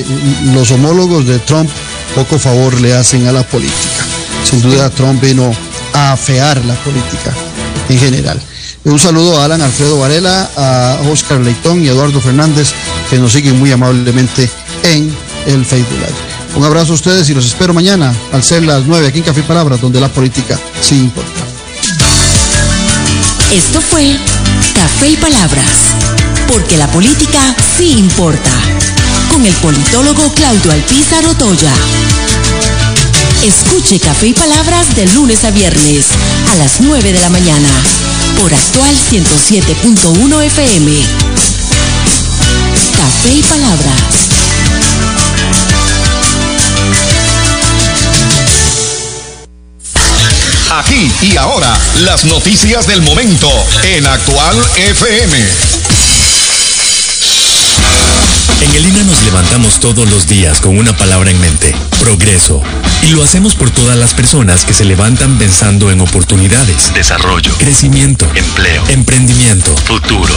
[0.54, 1.68] Los homólogos de Trump
[2.14, 4.06] poco favor le hacen a la política.
[4.44, 5.52] Sin duda Trump vino
[5.94, 7.34] a afear la política
[7.90, 8.40] en general.
[8.86, 12.74] Un saludo a Alan Alfredo Varela, a Oscar Leitón y Eduardo Fernández,
[13.10, 14.50] que nos siguen muy amablemente
[14.84, 15.16] en
[15.48, 16.34] el Facebook Live.
[16.56, 19.42] Un abrazo a ustedes y los espero mañana al ser las 9 aquí en Café
[19.42, 21.42] Palabras, donde la política sí importa.
[23.52, 24.18] Esto fue
[24.76, 25.94] Café y Palabras,
[26.54, 28.52] porque la política sí importa
[29.32, 31.74] con el politólogo Claudio Alpizar Otoya.
[33.44, 36.10] Escuche Café y Palabras de lunes a viernes
[36.52, 37.70] a las 9 de la mañana
[38.40, 40.92] por actual 107.1 FM.
[42.98, 44.30] Café y Palabras.
[50.72, 53.50] Aquí y ahora, las noticias del momento
[53.84, 55.73] en Actual FM.
[58.62, 62.62] En el INA nos levantamos todos los días con una palabra en mente, progreso.
[63.04, 68.30] Y lo hacemos por todas las personas que se levantan pensando en oportunidades, desarrollo, crecimiento,
[68.36, 70.34] empleo, emprendimiento, futuro.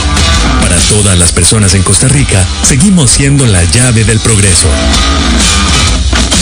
[0.61, 4.67] Para todas las personas en Costa Rica, seguimos siendo la llave del progreso.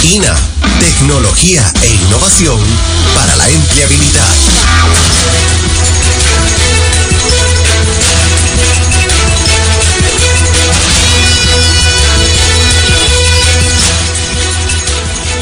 [0.03, 0.35] INA,
[0.79, 2.59] tecnología e innovación
[3.15, 5.54] para la empleabilidad.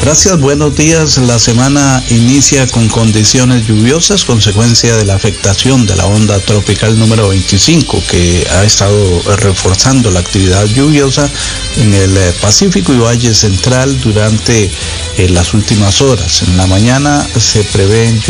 [0.04, 1.16] Gracias, buenos días.
[1.16, 7.30] La semana inicia con condiciones lluviosas, consecuencia de la afectación de la onda tropical número
[7.30, 11.26] 25, que ha estado reforzando la actividad lluviosa
[11.78, 14.70] en el eh, Pacífico y Valle Central durante
[15.16, 16.42] eh, las últimas horas.
[16.42, 18.20] En la mañana se prevén